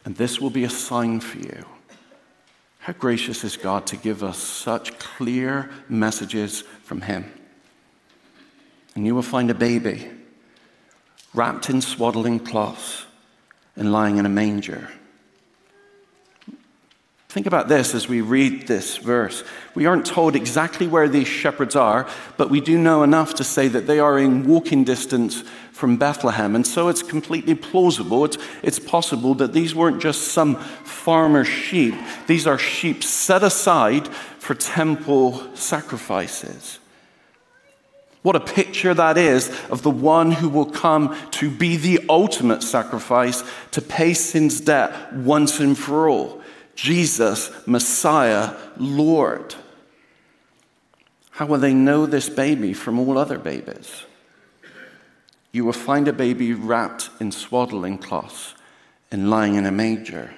And 0.05 0.17
this 0.17 0.41
will 0.41 0.51
be 0.51 0.65
a 0.65 0.71
sign 0.71 1.21
for 1.21 1.39
you. 1.39 1.65
How 2.85 2.93
gracious 2.93 3.45
is 3.45 3.57
God 3.57 3.87
to 3.87 3.97
give 3.97 4.23
us 4.23 4.37
such 4.37 4.99
clear 4.99 5.71
messages 5.89 6.61
from 6.83 7.01
Him. 7.01 7.33
And 8.95 9.07
you 9.07 9.15
will 9.15 9.23
find 9.23 9.51
a 9.51 9.55
baby 9.55 10.11
wrapped 11.33 11.71
in 11.71 11.81
swaddling 11.81 12.41
cloths 12.41 13.07
and 13.75 13.91
lying 13.91 14.19
in 14.19 14.27
a 14.27 14.29
manger. 14.29 14.91
Think 17.35 17.49
about 17.49 17.67
this 17.67 17.97
as 17.97 18.09
we 18.09 18.21
read 18.21 18.69
this 18.69 18.97
verse. 18.97 19.43
We 19.75 19.87
aren't 19.87 20.07
told 20.07 20.37
exactly 20.37 20.87
where 20.87 21.09
these 21.09 21.27
shepherds 21.27 21.75
are, 21.75 22.09
but 22.37 22.49
we 22.49 22.61
do 22.61 22.79
know 22.79 23.03
enough 23.03 23.35
to 23.35 23.43
say 23.43 23.67
that 23.67 23.89
they 23.89 23.99
are 23.99 24.21
in 24.21 24.47
walking 24.47 24.85
distance 24.85 25.43
from 25.73 25.97
Bethlehem. 25.97 26.55
And 26.55 26.65
so 26.65 26.87
it's 26.87 27.03
completely 27.03 27.57
plausible, 27.57 28.25
it's, 28.25 28.39
it's 28.63 28.79
possible 28.79 29.35
that 29.35 29.53
these 29.53 29.75
weren't 29.75 30.01
just 30.01 30.29
some 30.29 30.55
farmer 30.55 31.45
sheep, 31.45 31.97
these 32.29 32.47
are 32.47 32.57
sheep 32.57 33.03
set 33.03 33.43
aside 33.43 34.07
for 34.39 34.55
temple 34.55 35.43
sacrifices. 35.57 36.79
What 38.23 38.37
a 38.37 38.41
picture 38.41 38.95
that 38.95 39.19
is 39.19 39.49
of 39.71 39.83
the 39.83 39.91
one 39.91 40.31
who 40.31 40.49
will 40.49 40.71
come 40.71 41.17
to 41.33 41.51
be 41.51 41.77
the 41.79 41.99
ultimate 42.09 42.63
sacrifice 42.63 43.43
to 43.73 43.83
pay 43.83 44.15
sin's 44.15 44.61
debt 44.61 45.13
once 45.15 45.59
and 45.59 45.77
for 45.77 46.09
all. 46.09 46.41
Jesus, 46.75 47.51
Messiah, 47.67 48.55
Lord. 48.77 49.55
How 51.31 51.47
will 51.47 51.59
they 51.59 51.75
know 51.75 52.07
this 52.07 52.29
baby 52.29 52.73
from 52.73 52.99
all 52.99 53.19
other 53.19 53.39
babies? 53.39 54.05
You 55.53 55.65
will 55.65 55.73
find 55.73 56.09
a 56.09 56.13
baby 56.13 56.53
wrapped 56.53 57.11
in 57.21 57.33
swaddling 57.33 57.99
cloths 57.99 58.55
and 59.11 59.31
lying 59.31 59.55
in 59.55 59.67
a 59.67 59.73
manger. 59.73 60.35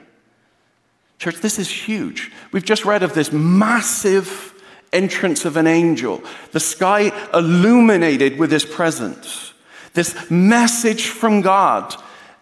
Church, 1.19 1.37
this 1.37 1.59
is 1.59 1.71
huge. 1.71 2.31
We've 2.53 2.65
just 2.65 2.85
read 2.85 3.03
of 3.03 3.15
this 3.15 3.33
massive 3.33 4.53
entrance 4.93 5.45
of 5.45 5.57
an 5.57 5.67
angel, 5.67 6.23
the 6.53 6.61
sky 6.61 7.13
illuminated 7.33 8.39
with 8.39 8.51
his 8.51 8.65
presence, 8.65 9.53
this 9.95 10.31
message 10.31 11.09
from 11.09 11.41
God. 11.41 11.95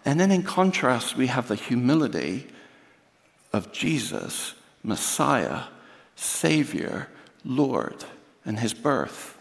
And 0.03 0.19
then 0.19 0.31
in 0.31 0.43
contrast, 0.43 1.15
we 1.15 1.27
have 1.27 1.47
the 1.47 1.55
humility 1.55 2.47
of 3.55 3.71
Jesus, 3.71 4.53
Messiah, 4.83 5.63
Savior, 6.17 7.07
Lord, 7.45 8.03
and 8.45 8.59
his 8.59 8.73
birth. 8.73 9.37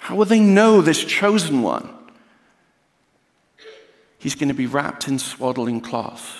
How 0.00 0.16
will 0.16 0.24
they 0.24 0.40
know 0.40 0.80
this 0.80 1.04
chosen 1.04 1.62
one? 1.62 1.88
He's 4.18 4.34
going 4.34 4.48
to 4.48 4.54
be 4.54 4.66
wrapped 4.66 5.06
in 5.06 5.20
swaddling 5.20 5.80
cloths. 5.80 6.38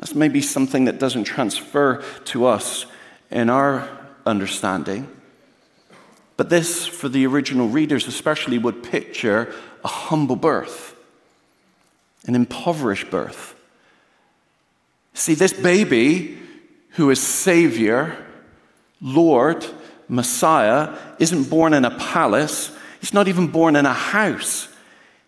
That's 0.00 0.16
maybe 0.16 0.42
something 0.42 0.86
that 0.86 0.98
doesn't 0.98 1.24
transfer 1.24 2.02
to 2.24 2.46
us 2.46 2.86
in 3.30 3.48
our 3.48 3.88
understanding. 4.26 5.08
But 6.36 6.50
this, 6.50 6.86
for 6.86 7.08
the 7.08 7.24
original 7.26 7.68
readers 7.68 8.08
especially, 8.08 8.58
would 8.58 8.82
picture 8.82 9.54
a 9.84 9.88
humble 9.88 10.36
birth, 10.36 10.96
an 12.26 12.34
impoverished 12.34 13.10
birth. 13.10 13.54
See, 15.14 15.34
this 15.34 15.52
baby 15.52 16.38
who 16.90 17.10
is 17.10 17.20
Savior, 17.20 18.16
Lord, 19.00 19.64
Messiah, 20.08 20.96
isn't 21.18 21.50
born 21.50 21.74
in 21.74 21.84
a 21.84 21.96
palace. 21.98 22.70
He's 23.00 23.14
not 23.14 23.28
even 23.28 23.48
born 23.48 23.76
in 23.76 23.86
a 23.86 23.92
house. 23.92 24.68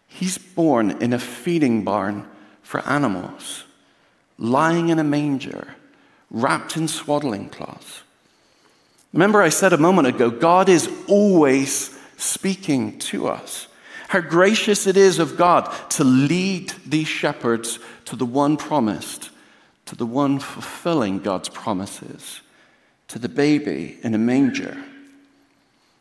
He's 0.06 0.38
born 0.38 1.02
in 1.02 1.12
a 1.12 1.18
feeding 1.18 1.84
barn 1.84 2.26
for 2.62 2.80
animals, 2.88 3.64
lying 4.38 4.88
in 4.88 4.98
a 4.98 5.04
manger, 5.04 5.74
wrapped 6.30 6.76
in 6.76 6.88
swaddling 6.88 7.48
cloths. 7.48 8.02
Remember, 9.12 9.42
I 9.42 9.50
said 9.50 9.72
a 9.72 9.78
moment 9.78 10.08
ago, 10.08 10.30
God 10.30 10.68
is 10.68 10.90
always 11.06 11.96
speaking 12.16 12.98
to 13.00 13.28
us. 13.28 13.68
How 14.08 14.20
gracious 14.20 14.86
it 14.86 14.96
is 14.96 15.18
of 15.18 15.36
God 15.36 15.70
to 15.90 16.04
lead 16.04 16.72
these 16.86 17.08
shepherds 17.08 17.78
to 18.06 18.16
the 18.16 18.26
one 18.26 18.56
promised, 18.56 19.30
to 19.92 19.98
the 19.98 20.06
one 20.06 20.38
fulfilling 20.38 21.18
God's 21.18 21.50
promises, 21.50 22.40
to 23.08 23.18
the 23.18 23.28
baby 23.28 23.98
in 24.02 24.14
a 24.14 24.18
manger. 24.18 24.82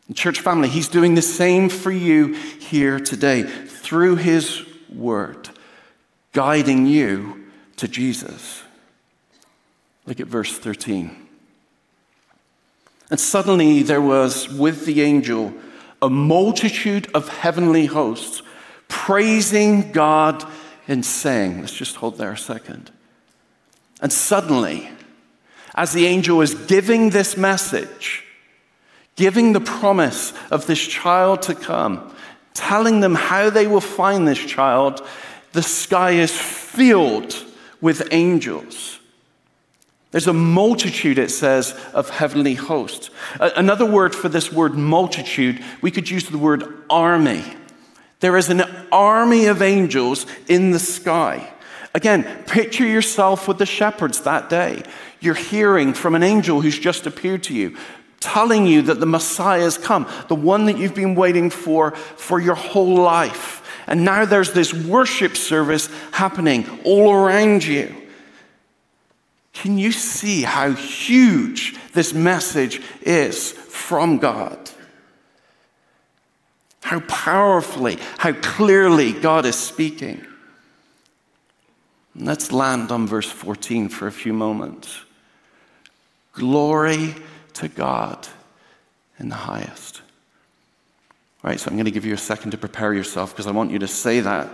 And 0.08 0.16
church 0.16 0.40
family, 0.40 0.70
He's 0.70 0.88
doing 0.88 1.14
the 1.14 1.20
same 1.20 1.68
for 1.68 1.92
you 1.92 2.32
here 2.32 2.98
today 2.98 3.42
through 3.42 4.16
His 4.16 4.62
word, 4.88 5.50
guiding 6.32 6.86
you 6.86 7.44
to 7.76 7.86
Jesus. 7.86 8.62
Look 10.06 10.20
at 10.20 10.26
verse 10.26 10.58
13. 10.58 11.14
And 13.10 13.20
suddenly 13.20 13.82
there 13.82 14.00
was 14.00 14.48
with 14.48 14.86
the 14.86 15.02
angel 15.02 15.52
a 16.00 16.08
multitude 16.08 17.10
of 17.12 17.28
heavenly 17.28 17.84
hosts 17.84 18.40
praising 18.88 19.92
God 19.92 20.42
and 20.88 21.04
saying, 21.04 21.60
let's 21.60 21.74
just 21.74 21.96
hold 21.96 22.16
there 22.16 22.32
a 22.32 22.38
second. 22.38 22.90
And 24.02 24.12
suddenly, 24.12 24.90
as 25.74 25.92
the 25.92 26.06
angel 26.06 26.42
is 26.42 26.54
giving 26.54 27.10
this 27.10 27.36
message, 27.36 28.24
giving 29.16 29.52
the 29.52 29.60
promise 29.60 30.34
of 30.50 30.66
this 30.66 30.80
child 30.80 31.42
to 31.42 31.54
come, 31.54 32.14
telling 32.52 33.00
them 33.00 33.14
how 33.14 33.48
they 33.48 33.66
will 33.66 33.80
find 33.80 34.26
this 34.26 34.38
child, 34.38 35.06
the 35.52 35.62
sky 35.62 36.10
is 36.12 36.38
filled 36.38 37.34
with 37.80 38.08
angels. 38.10 38.98
There's 40.10 40.26
a 40.26 40.34
multitude, 40.34 41.18
it 41.18 41.30
says, 41.30 41.72
of 41.94 42.10
heavenly 42.10 42.54
hosts. 42.54 43.08
Another 43.40 43.86
word 43.86 44.14
for 44.14 44.28
this 44.28 44.52
word 44.52 44.74
multitude, 44.74 45.64
we 45.80 45.90
could 45.90 46.10
use 46.10 46.28
the 46.28 46.36
word 46.36 46.64
army. 46.90 47.44
There 48.20 48.36
is 48.36 48.50
an 48.50 48.62
army 48.92 49.46
of 49.46 49.62
angels 49.62 50.26
in 50.48 50.70
the 50.70 50.78
sky. 50.78 51.50
Again, 51.94 52.24
picture 52.46 52.86
yourself 52.86 53.46
with 53.46 53.58
the 53.58 53.66
shepherds 53.66 54.22
that 54.22 54.48
day. 54.48 54.82
You're 55.20 55.34
hearing 55.34 55.92
from 55.92 56.14
an 56.14 56.22
angel 56.22 56.60
who's 56.60 56.78
just 56.78 57.06
appeared 57.06 57.42
to 57.44 57.54
you, 57.54 57.76
telling 58.18 58.66
you 58.66 58.82
that 58.82 58.98
the 58.98 59.06
Messiah 59.06 59.62
has 59.62 59.76
come, 59.76 60.08
the 60.28 60.34
one 60.34 60.66
that 60.66 60.78
you've 60.78 60.94
been 60.94 61.14
waiting 61.14 61.50
for 61.50 61.90
for 61.92 62.40
your 62.40 62.54
whole 62.54 62.94
life. 62.94 63.58
And 63.86 64.04
now 64.04 64.24
there's 64.24 64.52
this 64.52 64.72
worship 64.72 65.36
service 65.36 65.88
happening 66.12 66.80
all 66.84 67.12
around 67.12 67.64
you. 67.64 67.94
Can 69.52 69.76
you 69.76 69.92
see 69.92 70.42
how 70.42 70.72
huge 70.72 71.76
this 71.92 72.14
message 72.14 72.80
is 73.02 73.52
from 73.52 74.16
God? 74.18 74.70
How 76.82 77.00
powerfully, 77.00 77.98
how 78.18 78.32
clearly 78.32 79.12
God 79.12 79.44
is 79.44 79.56
speaking. 79.56 80.24
Let's 82.14 82.52
land 82.52 82.92
on 82.92 83.06
verse 83.06 83.30
14 83.30 83.88
for 83.88 84.06
a 84.06 84.12
few 84.12 84.32
moments. 84.32 85.00
Glory 86.32 87.14
to 87.54 87.68
God 87.68 88.26
in 89.18 89.28
the 89.28 89.34
highest. 89.34 90.02
All 91.42 91.50
right, 91.50 91.58
so 91.58 91.70
I'm 91.70 91.76
going 91.76 91.86
to 91.86 91.90
give 91.90 92.04
you 92.04 92.14
a 92.14 92.18
second 92.18 92.52
to 92.52 92.58
prepare 92.58 92.94
yourself 92.94 93.32
because 93.32 93.46
I 93.46 93.50
want 93.50 93.70
you 93.70 93.78
to 93.80 93.88
say 93.88 94.20
that, 94.20 94.48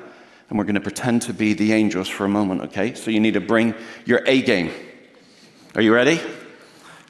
and 0.49 0.59
we're 0.59 0.65
going 0.65 0.75
to 0.75 0.81
pretend 0.81 1.23
to 1.23 1.35
be 1.35 1.53
the 1.53 1.73
angels 1.73 2.09
for 2.09 2.25
a 2.25 2.29
moment, 2.29 2.63
okay? 2.63 2.95
So 2.95 3.11
you 3.11 3.21
need 3.21 3.35
to 3.35 3.41
bring 3.41 3.75
your 4.07 4.23
A 4.27 4.41
game. 4.41 4.71
Are 5.75 5.83
you 5.83 5.93
ready? 5.93 6.21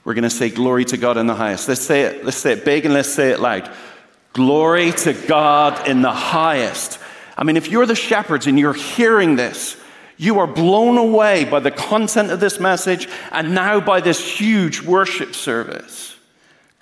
We're 0.05 0.15
going 0.15 0.25
to 0.25 0.31
say 0.31 0.51
glory 0.51 0.85
to 0.87 0.97
God 0.97 1.17
in 1.17 1.27
the 1.27 1.35
highest. 1.35 1.69
Let's 1.69 1.83
say 1.83 2.03
it. 2.03 2.25
Let's 2.25 2.39
say 2.39 2.53
it 2.53 2.65
big 2.65 2.85
and 2.87 2.95
let's 2.95 3.09
say 3.09 3.31
it 3.31 3.41
loud. 3.41 3.71
Glory 4.33 4.93
to 4.93 5.13
God 5.13 5.87
in 5.87 6.03
the 6.03 6.13
highest. 6.13 6.99
I 7.37 7.45
mean, 7.45 7.57
if 7.57 7.69
you're 7.69 7.87
the 7.87 7.95
shepherds 7.95 8.47
and 8.47 8.59
you're 8.59 8.73
hearing 8.73 9.37
this, 9.37 9.77
you 10.19 10.39
are 10.39 10.47
blown 10.47 10.99
away 10.99 11.45
by 11.45 11.61
the 11.61 11.71
content 11.71 12.31
of 12.31 12.41
this 12.41 12.61
message 12.61 13.09
and 13.33 13.55
now 13.55 13.81
by 13.81 14.01
this 14.01 14.39
huge 14.39 14.83
worship 14.83 15.35
service. 15.35 16.17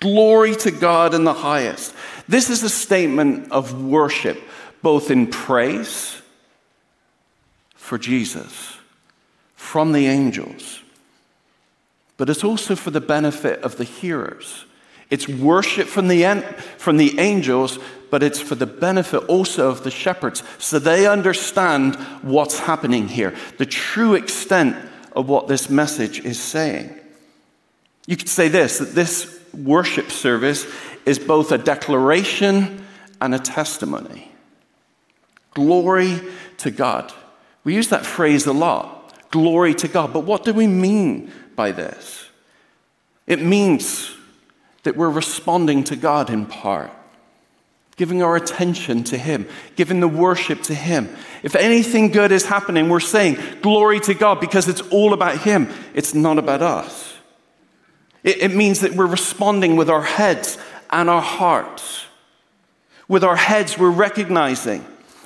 Glory 0.01 0.55
to 0.57 0.71
God 0.71 1.13
in 1.13 1.23
the 1.23 1.33
highest. 1.33 1.95
This 2.27 2.49
is 2.49 2.63
a 2.63 2.69
statement 2.69 3.51
of 3.51 3.83
worship, 3.83 4.41
both 4.81 5.09
in 5.09 5.27
praise 5.27 6.21
for 7.75 7.97
Jesus 7.97 8.77
from 9.55 9.93
the 9.93 10.07
angels 10.07 10.81
but 12.17 12.29
it's 12.29 12.43
also 12.43 12.75
for 12.75 12.91
the 12.91 12.99
benefit 12.99 13.61
of 13.61 13.77
the 13.77 13.83
hearers. 13.83 14.65
It's 15.09 15.27
worship 15.27 15.87
from 15.87 16.07
the, 16.07 16.43
from 16.77 16.97
the 16.97 17.19
angels, 17.19 17.79
but 18.09 18.23
it's 18.23 18.39
for 18.39 18.55
the 18.55 18.65
benefit 18.65 19.23
also 19.25 19.69
of 19.69 19.83
the 19.83 19.91
shepherds, 19.91 20.43
so 20.57 20.79
they 20.79 21.07
understand 21.07 21.95
what's 22.21 22.59
happening 22.59 23.07
here, 23.07 23.35
the 23.57 23.65
true 23.65 24.15
extent 24.15 24.75
of 25.13 25.29
what 25.29 25.47
this 25.47 25.69
message 25.69 26.19
is 26.19 26.39
saying. 26.39 26.93
You 28.05 28.17
could 28.17 28.29
say 28.29 28.47
this 28.47 28.79
that 28.79 28.95
this 28.95 29.39
worship 29.53 30.11
service 30.11 30.65
is 31.05 31.19
both 31.19 31.51
a 31.51 31.57
declaration 31.57 32.85
and 33.19 33.33
a 33.33 33.39
testimony. 33.39 34.31
Glory 35.53 36.21
to 36.59 36.71
God. 36.71 37.11
We 37.63 37.73
use 37.73 37.89
that 37.89 38.05
phrase 38.05 38.45
a 38.45 38.53
lot 38.53 38.97
glory 39.29 39.73
to 39.75 39.87
God, 39.87 40.13
but 40.13 40.21
what 40.21 40.43
do 40.43 40.53
we 40.53 40.67
mean 40.67 41.31
by 41.55 41.71
this. 41.71 42.29
It 43.25 43.41
means 43.41 44.15
that 44.87 44.95
we're 44.95 45.09
responding 45.09 45.83
to 45.83 45.97
God 45.97 46.29
in 46.29 46.45
part, 46.45 46.89
giving 47.97 48.23
our 48.23 48.37
attention 48.37 49.03
to 49.03 49.17
Him, 49.17 49.45
giving 49.75 49.99
the 49.99 50.07
worship 50.07 50.63
to 50.63 50.73
Him. 50.73 51.13
If 51.43 51.57
anything 51.57 52.07
good 52.09 52.31
is 52.31 52.45
happening, 52.45 52.87
we're 52.87 53.01
saying 53.01 53.37
glory 53.61 53.99
to 53.99 54.13
God 54.13 54.39
because 54.39 54.69
it's 54.69 54.79
all 54.79 55.11
about 55.11 55.39
Him, 55.39 55.67
it's 55.93 56.13
not 56.13 56.37
about 56.37 56.61
us. 56.61 57.15
It, 58.23 58.43
it 58.43 58.55
means 58.55 58.79
that 58.79 58.93
we're 58.93 59.07
responding 59.07 59.75
with 59.75 59.89
our 59.89 60.03
heads 60.03 60.57
and 60.89 61.09
our 61.09 61.21
hearts. 61.21 62.05
With 63.09 63.25
our 63.25 63.35
heads, 63.35 63.77
we're 63.77 63.91
recognizing 63.91 64.85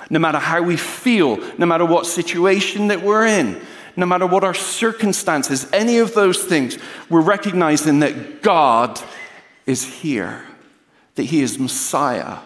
no 0.10 0.18
matter 0.18 0.40
how 0.40 0.64
we 0.64 0.76
feel, 0.76 1.38
no 1.60 1.68
matter 1.68 1.86
what 1.86 2.08
situation 2.08 2.88
that 2.88 3.04
we're 3.04 3.28
in, 3.28 3.62
no 3.96 4.08
matter 4.08 4.26
what 4.26 4.44
our 4.44 4.56
circumstances, 4.56 5.68
any 5.72 6.00
of 6.00 6.16
those 6.16 6.44
things, 6.44 6.80
we're 7.12 7.22
recognizing 7.22 8.00
that 8.00 8.42
God 8.42 9.00
is 9.66 9.84
here, 9.84 10.46
that 11.16 11.24
He 11.24 11.42
is 11.42 11.60
Messiah, 11.60 12.40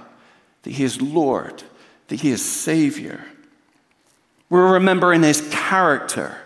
that 0.63 0.71
He 0.71 0.83
is 0.83 1.01
Lord, 1.01 1.63
that 2.07 2.21
He 2.21 2.31
is 2.31 2.43
Savior. 2.43 3.23
We're 4.49 4.73
remembering 4.73 5.23
His 5.23 5.47
character, 5.51 6.37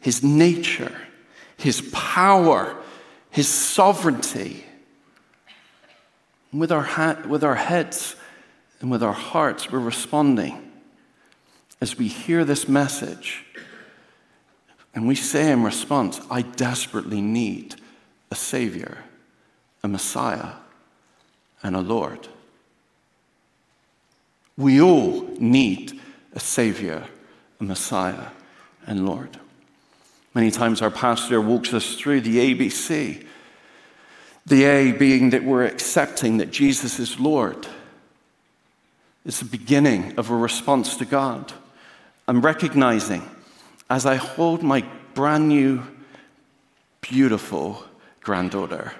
His 0.00 0.22
nature, 0.22 0.96
His 1.56 1.80
power, 1.92 2.76
His 3.30 3.48
sovereignty. 3.48 4.64
with 6.52 6.70
our, 6.70 6.82
ha- 6.82 7.22
with 7.26 7.42
our 7.42 7.54
heads 7.54 8.16
and 8.80 8.90
with 8.90 9.02
our 9.02 9.12
hearts, 9.12 9.70
we're 9.70 9.78
responding 9.78 10.70
as 11.80 11.98
we 11.98 12.08
hear 12.08 12.44
this 12.44 12.68
message 12.68 13.44
and 14.94 15.08
we 15.08 15.14
say 15.14 15.50
in 15.50 15.62
response, 15.62 16.20
I 16.30 16.42
desperately 16.42 17.20
need 17.20 17.76
a 18.30 18.34
Savior, 18.34 18.98
a 19.82 19.88
Messiah, 19.88 20.52
and 21.62 21.76
a 21.76 21.80
Lord. 21.80 22.28
We 24.56 24.80
all 24.80 25.22
need 25.38 26.00
a 26.34 26.40
Savior, 26.40 27.04
a 27.60 27.64
Messiah, 27.64 28.28
and 28.86 29.06
Lord. 29.06 29.38
Many 30.34 30.50
times 30.50 30.82
our 30.82 30.90
pastor 30.90 31.40
walks 31.40 31.74
us 31.74 31.94
through 31.94 32.22
the 32.22 32.54
ABC. 32.54 33.26
The 34.46 34.64
A 34.64 34.92
being 34.92 35.30
that 35.30 35.44
we're 35.44 35.64
accepting 35.64 36.38
that 36.38 36.50
Jesus 36.50 36.98
is 36.98 37.20
Lord. 37.20 37.66
It's 39.24 39.38
the 39.38 39.44
beginning 39.44 40.18
of 40.18 40.30
a 40.30 40.36
response 40.36 40.96
to 40.96 41.04
God. 41.04 41.52
I'm 42.26 42.40
recognizing 42.40 43.22
as 43.88 44.06
I 44.06 44.16
hold 44.16 44.62
my 44.62 44.84
brand 45.14 45.48
new, 45.48 45.82
beautiful 47.00 47.84
granddaughter. 48.20 48.92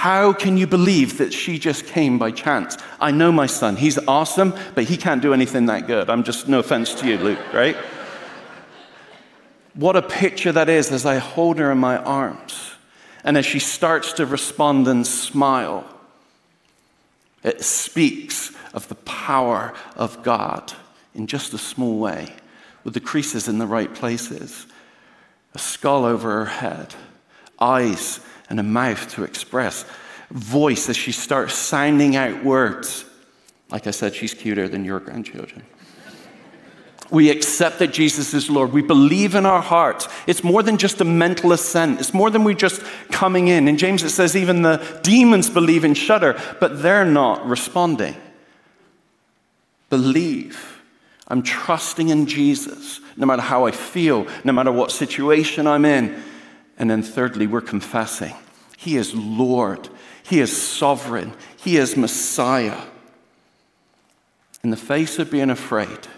How 0.00 0.32
can 0.32 0.56
you 0.56 0.66
believe 0.66 1.18
that 1.18 1.30
she 1.30 1.58
just 1.58 1.84
came 1.84 2.18
by 2.18 2.30
chance? 2.30 2.78
I 2.98 3.10
know 3.10 3.30
my 3.30 3.44
son. 3.44 3.76
He's 3.76 3.98
awesome, 4.08 4.54
but 4.74 4.84
he 4.84 4.96
can't 4.96 5.20
do 5.20 5.34
anything 5.34 5.66
that 5.66 5.86
good. 5.86 6.08
I'm 6.08 6.24
just, 6.24 6.48
no 6.48 6.60
offense 6.60 6.94
to 6.94 7.06
you, 7.06 7.18
Luke, 7.18 7.52
right? 7.52 7.76
what 9.74 9.96
a 9.96 10.02
picture 10.02 10.52
that 10.52 10.70
is 10.70 10.90
as 10.90 11.04
I 11.04 11.16
hold 11.16 11.58
her 11.58 11.70
in 11.70 11.76
my 11.76 11.98
arms 11.98 12.70
and 13.24 13.36
as 13.36 13.44
she 13.44 13.58
starts 13.58 14.14
to 14.14 14.24
respond 14.24 14.88
and 14.88 15.06
smile. 15.06 15.84
It 17.44 17.62
speaks 17.62 18.52
of 18.72 18.88
the 18.88 18.94
power 18.94 19.74
of 19.96 20.22
God 20.22 20.72
in 21.14 21.26
just 21.26 21.52
a 21.52 21.58
small 21.58 21.98
way, 21.98 22.34
with 22.84 22.94
the 22.94 23.00
creases 23.00 23.48
in 23.48 23.58
the 23.58 23.66
right 23.66 23.94
places, 23.94 24.66
a 25.52 25.58
skull 25.58 26.06
over 26.06 26.30
her 26.30 26.46
head, 26.46 26.94
eyes 27.58 28.20
and 28.50 28.60
a 28.60 28.64
mouth 28.64 29.08
to 29.14 29.24
express, 29.24 29.84
voice 30.30 30.88
as 30.88 30.96
she 30.96 31.12
starts 31.12 31.54
sounding 31.54 32.16
out 32.16 32.44
words. 32.44 33.04
Like 33.70 33.86
I 33.86 33.92
said, 33.92 34.14
she's 34.14 34.34
cuter 34.34 34.68
than 34.68 34.84
your 34.84 35.00
grandchildren. 35.00 35.62
We 37.10 37.30
accept 37.30 37.80
that 37.80 37.88
Jesus 37.88 38.34
is 38.34 38.48
Lord. 38.48 38.72
We 38.72 38.82
believe 38.82 39.34
in 39.34 39.44
our 39.44 39.62
hearts. 39.62 40.08
It's 40.28 40.44
more 40.44 40.62
than 40.62 40.76
just 40.76 41.00
a 41.00 41.04
mental 41.04 41.52
assent. 41.52 41.98
It's 41.98 42.14
more 42.14 42.30
than 42.30 42.44
we 42.44 42.54
just 42.54 42.82
coming 43.10 43.48
in. 43.48 43.66
In 43.66 43.78
James, 43.78 44.04
it 44.04 44.10
says 44.10 44.36
even 44.36 44.62
the 44.62 45.00
demons 45.02 45.50
believe 45.50 45.82
and 45.82 45.96
shudder, 45.96 46.40
but 46.60 46.82
they're 46.82 47.04
not 47.04 47.44
responding. 47.46 48.14
Believe. 49.88 50.80
I'm 51.26 51.42
trusting 51.42 52.08
in 52.08 52.26
Jesus, 52.26 53.00
no 53.16 53.26
matter 53.26 53.42
how 53.42 53.66
I 53.66 53.72
feel, 53.72 54.26
no 54.44 54.52
matter 54.52 54.70
what 54.70 54.92
situation 54.92 55.66
I'm 55.66 55.84
in. 55.84 56.22
And 56.80 56.90
then, 56.90 57.02
thirdly, 57.02 57.46
we're 57.46 57.60
confessing 57.60 58.34
He 58.78 58.96
is 58.96 59.14
Lord, 59.14 59.90
He 60.22 60.40
is 60.40 60.60
sovereign, 60.60 61.34
He 61.58 61.76
is 61.76 61.96
Messiah. 61.96 62.80
In 64.64 64.70
the 64.70 64.76
face 64.76 65.18
of 65.18 65.30
being 65.30 65.50
afraid, 65.50 66.08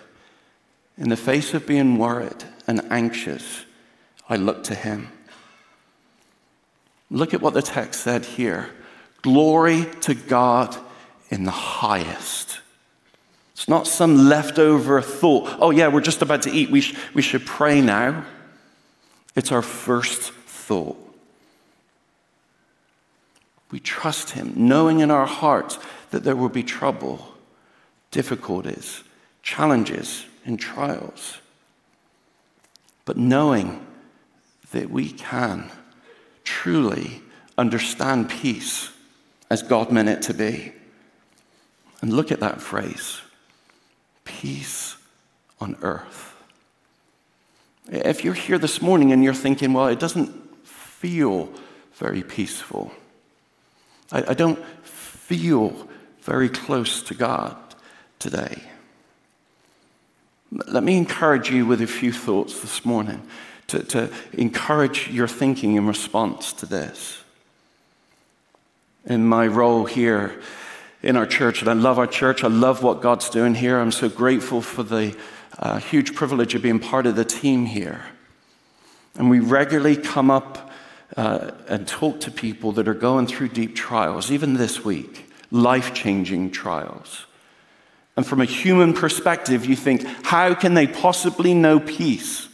in 0.96 1.09
the 1.09 1.16
face 1.16 1.53
of 1.53 1.66
being 1.66 1.98
worried 1.98 2.44
and 2.66 2.81
anxious, 2.90 3.64
I 4.29 4.37
look 4.37 4.62
to 4.64 4.75
Him. 4.75 5.09
Look 7.11 7.35
at 7.35 7.42
what 7.42 7.55
the 7.55 7.62
text 7.62 8.01
said 8.01 8.25
here 8.25 8.70
Glory 9.20 9.87
to 10.03 10.14
God 10.14 10.77
in 11.29 11.42
the 11.42 11.51
highest. 11.51 12.61
It's 13.53 13.68
not 13.68 13.88
some 13.88 14.29
leftover 14.29 15.03
thought. 15.03 15.57
Oh, 15.61 15.70
yeah, 15.70 15.88
we're 15.88 16.01
just 16.01 16.22
about 16.22 16.42
to 16.42 16.51
eat. 16.51 16.70
We, 16.70 16.81
sh- 16.81 16.96
we 17.14 17.22
should 17.22 17.46
pray 17.46 17.81
now. 17.81 18.25
It's 19.35 19.53
our 19.53 19.62
first 19.62 20.33
thought. 20.62 20.98
We 23.70 23.81
trust 23.81 24.31
Him, 24.31 24.53
knowing 24.55 25.01
in 25.01 25.11
our 25.11 25.27
hearts 25.27 25.79
that 26.11 26.25
there 26.25 26.37
will 26.37 26.51
be 26.51 26.62
trouble, 26.62 27.35
difficulties, 28.11 29.03
challenges, 29.42 30.27
and 30.44 30.61
trials, 30.61 31.38
but 33.05 33.16
knowing 33.16 33.85
that 34.72 34.90
we 34.90 35.11
can 35.11 35.70
truly 36.44 37.22
understand 37.59 38.29
peace 38.31 38.90
as 39.51 39.62
God 39.62 39.90
meant 39.90 40.09
it 40.09 40.22
to 40.22 40.35
be. 40.35 40.72
And 42.01 42.12
look 42.12 42.33
at 42.33 42.40
that 42.40 42.61
phrase 42.61 43.20
peace 44.25 44.96
on 45.61 45.77
earth. 45.83 46.35
If 47.88 48.25
you're 48.25 48.35
here 48.35 48.59
this 48.59 48.81
morning 48.81 49.12
and 49.12 49.22
you're 49.22 49.35
thinking, 49.35 49.72
well, 49.72 49.88
it 49.88 49.98
doesn't 49.98 50.41
feel 51.03 51.51
very 51.95 52.23
peaceful. 52.23 52.93
I, 54.12 54.23
I 54.29 54.35
don't 54.35 54.65
feel 54.85 55.88
very 56.21 56.49
close 56.49 57.03
to 57.03 57.15
God 57.15 57.57
today. 58.21 58.62
Let 60.53 60.85
me 60.85 60.97
encourage 60.97 61.51
you 61.51 61.67
with 61.67 61.83
a 61.83 61.88
few 61.88 62.12
thoughts 62.12 62.61
this 62.61 62.85
morning 62.85 63.21
to, 63.67 63.83
to 63.83 64.12
encourage 64.35 65.09
your 65.09 65.27
thinking 65.27 65.75
in 65.75 65.88
response 65.88 66.53
to 66.53 66.67
this. 66.67 67.21
In 69.05 69.27
my 69.27 69.49
role 69.49 69.87
here 69.87 70.41
in 71.03 71.17
our 71.17 71.27
church, 71.27 71.62
and 71.62 71.69
I 71.69 71.73
love 71.73 71.99
our 71.99 72.07
church, 72.07 72.45
I 72.45 72.49
love 72.49 72.85
what 72.85 73.03
God's 73.03 73.29
doing 73.29 73.57
here. 73.57 73.81
I'm 73.81 73.91
so 73.91 74.09
grateful 74.09 74.62
for 74.62 74.85
the 74.85 75.17
uh, 75.59 75.81
huge 75.81 76.15
privilege 76.15 76.55
of 76.55 76.62
being 76.62 76.79
part 76.79 77.07
of 77.07 77.17
the 77.17 77.25
team 77.25 77.67
here. 77.67 78.05
And 79.17 79.29
we 79.29 79.41
regularly 79.41 79.97
come 79.97 80.31
up 80.31 80.69
uh, 81.16 81.51
and 81.68 81.87
talk 81.87 82.20
to 82.20 82.31
people 82.31 82.72
that 82.72 82.88
are 82.88 82.94
going 82.94 83.27
through 83.27 83.48
deep 83.48 83.75
trials, 83.75 84.31
even 84.31 84.55
this 84.55 84.85
week, 84.85 85.31
life 85.51 85.92
changing 85.94 86.51
trials. 86.51 87.27
And 88.16 88.27
from 88.27 88.40
a 88.40 88.46
human 88.46 88.92
perspective, 88.92 89.64
you 89.64 89.77
think, 89.77 90.05
how 90.22 90.55
can 90.55 90.75
they 90.75 90.87
possibly 90.87 91.55
know 91.55 91.81
peace? 91.81 92.48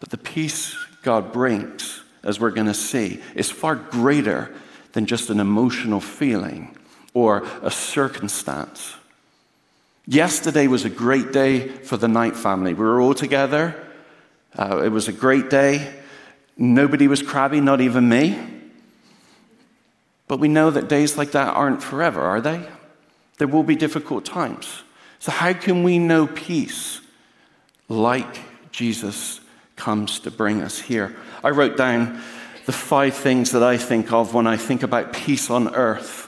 But 0.00 0.10
the 0.10 0.18
peace 0.18 0.76
God 1.02 1.32
brings, 1.32 2.02
as 2.22 2.40
we're 2.40 2.50
going 2.50 2.66
to 2.66 2.74
see, 2.74 3.20
is 3.34 3.50
far 3.50 3.76
greater 3.76 4.54
than 4.92 5.06
just 5.06 5.30
an 5.30 5.40
emotional 5.40 6.00
feeling 6.00 6.76
or 7.14 7.46
a 7.62 7.70
circumstance. 7.70 8.94
Yesterday 10.06 10.66
was 10.66 10.84
a 10.84 10.90
great 10.90 11.32
day 11.32 11.68
for 11.68 11.98
the 11.98 12.08
Knight 12.08 12.36
family. 12.36 12.72
We 12.72 12.84
were 12.84 13.00
all 13.00 13.14
together. 13.14 13.74
Uh, 14.56 14.82
it 14.82 14.88
was 14.88 15.08
a 15.08 15.12
great 15.12 15.50
day. 15.50 15.94
Nobody 16.58 17.06
was 17.06 17.22
crabby, 17.22 17.60
not 17.60 17.80
even 17.80 18.08
me. 18.08 18.36
But 20.26 20.40
we 20.40 20.48
know 20.48 20.70
that 20.70 20.88
days 20.88 21.16
like 21.16 21.30
that 21.30 21.54
aren't 21.54 21.82
forever, 21.82 22.20
are 22.20 22.40
they? 22.40 22.68
There 23.38 23.48
will 23.48 23.62
be 23.62 23.76
difficult 23.76 24.24
times. 24.24 24.82
So, 25.20 25.32
how 25.32 25.52
can 25.52 25.84
we 25.84 25.98
know 25.98 26.26
peace 26.26 27.00
like 27.88 28.40
Jesus 28.72 29.40
comes 29.76 30.18
to 30.20 30.30
bring 30.30 30.60
us 30.60 30.80
here? 30.80 31.16
I 31.42 31.50
wrote 31.50 31.76
down 31.76 32.20
the 32.66 32.72
five 32.72 33.14
things 33.14 33.52
that 33.52 33.62
I 33.62 33.78
think 33.78 34.12
of 34.12 34.34
when 34.34 34.46
I 34.46 34.56
think 34.56 34.82
about 34.82 35.12
peace 35.12 35.50
on 35.50 35.74
earth. 35.74 36.26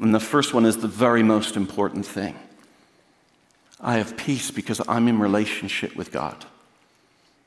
And 0.00 0.14
the 0.14 0.20
first 0.20 0.54
one 0.54 0.64
is 0.64 0.78
the 0.78 0.88
very 0.88 1.22
most 1.22 1.56
important 1.56 2.06
thing. 2.06 2.38
I 3.80 3.98
have 3.98 4.16
peace 4.16 4.50
because 4.50 4.80
I'm 4.88 5.08
in 5.08 5.18
relationship 5.18 5.94
with 5.96 6.10
God. 6.12 6.46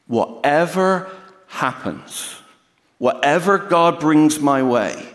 Whatever 0.07 1.09
happens, 1.51 2.35
whatever 2.97 3.57
God 3.57 3.99
brings 3.99 4.39
my 4.39 4.63
way, 4.63 5.07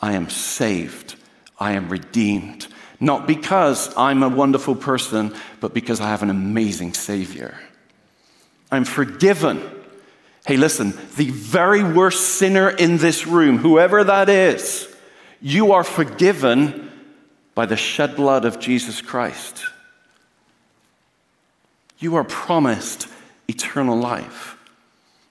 I 0.00 0.14
am 0.14 0.28
saved. 0.30 1.14
I 1.58 1.72
am 1.72 1.88
redeemed. 1.88 2.66
Not 2.98 3.26
because 3.26 3.92
I'm 3.96 4.22
a 4.22 4.28
wonderful 4.28 4.74
person, 4.74 5.34
but 5.60 5.74
because 5.74 6.00
I 6.00 6.08
have 6.08 6.22
an 6.22 6.30
amazing 6.30 6.94
Savior. 6.94 7.56
I'm 8.70 8.84
forgiven. 8.84 9.62
Hey, 10.46 10.56
listen, 10.56 10.94
the 11.16 11.30
very 11.30 11.84
worst 11.84 12.36
sinner 12.36 12.70
in 12.70 12.96
this 12.96 13.26
room, 13.26 13.58
whoever 13.58 14.02
that 14.02 14.28
is, 14.28 14.88
you 15.40 15.72
are 15.72 15.84
forgiven 15.84 16.90
by 17.54 17.66
the 17.66 17.76
shed 17.76 18.16
blood 18.16 18.44
of 18.44 18.58
Jesus 18.58 19.00
Christ. 19.00 19.64
You 21.98 22.16
are 22.16 22.24
promised 22.24 23.06
eternal 23.46 23.96
life. 23.96 24.56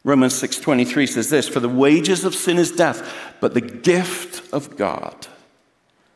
Romans 0.03 0.33
6:23 0.33 1.07
says 1.07 1.29
this, 1.29 1.47
for 1.47 1.59
the 1.59 1.69
wages 1.69 2.25
of 2.25 2.33
sin 2.33 2.57
is 2.57 2.71
death, 2.71 3.07
but 3.39 3.53
the 3.53 3.61
gift 3.61 4.51
of 4.51 4.75
God, 4.75 5.27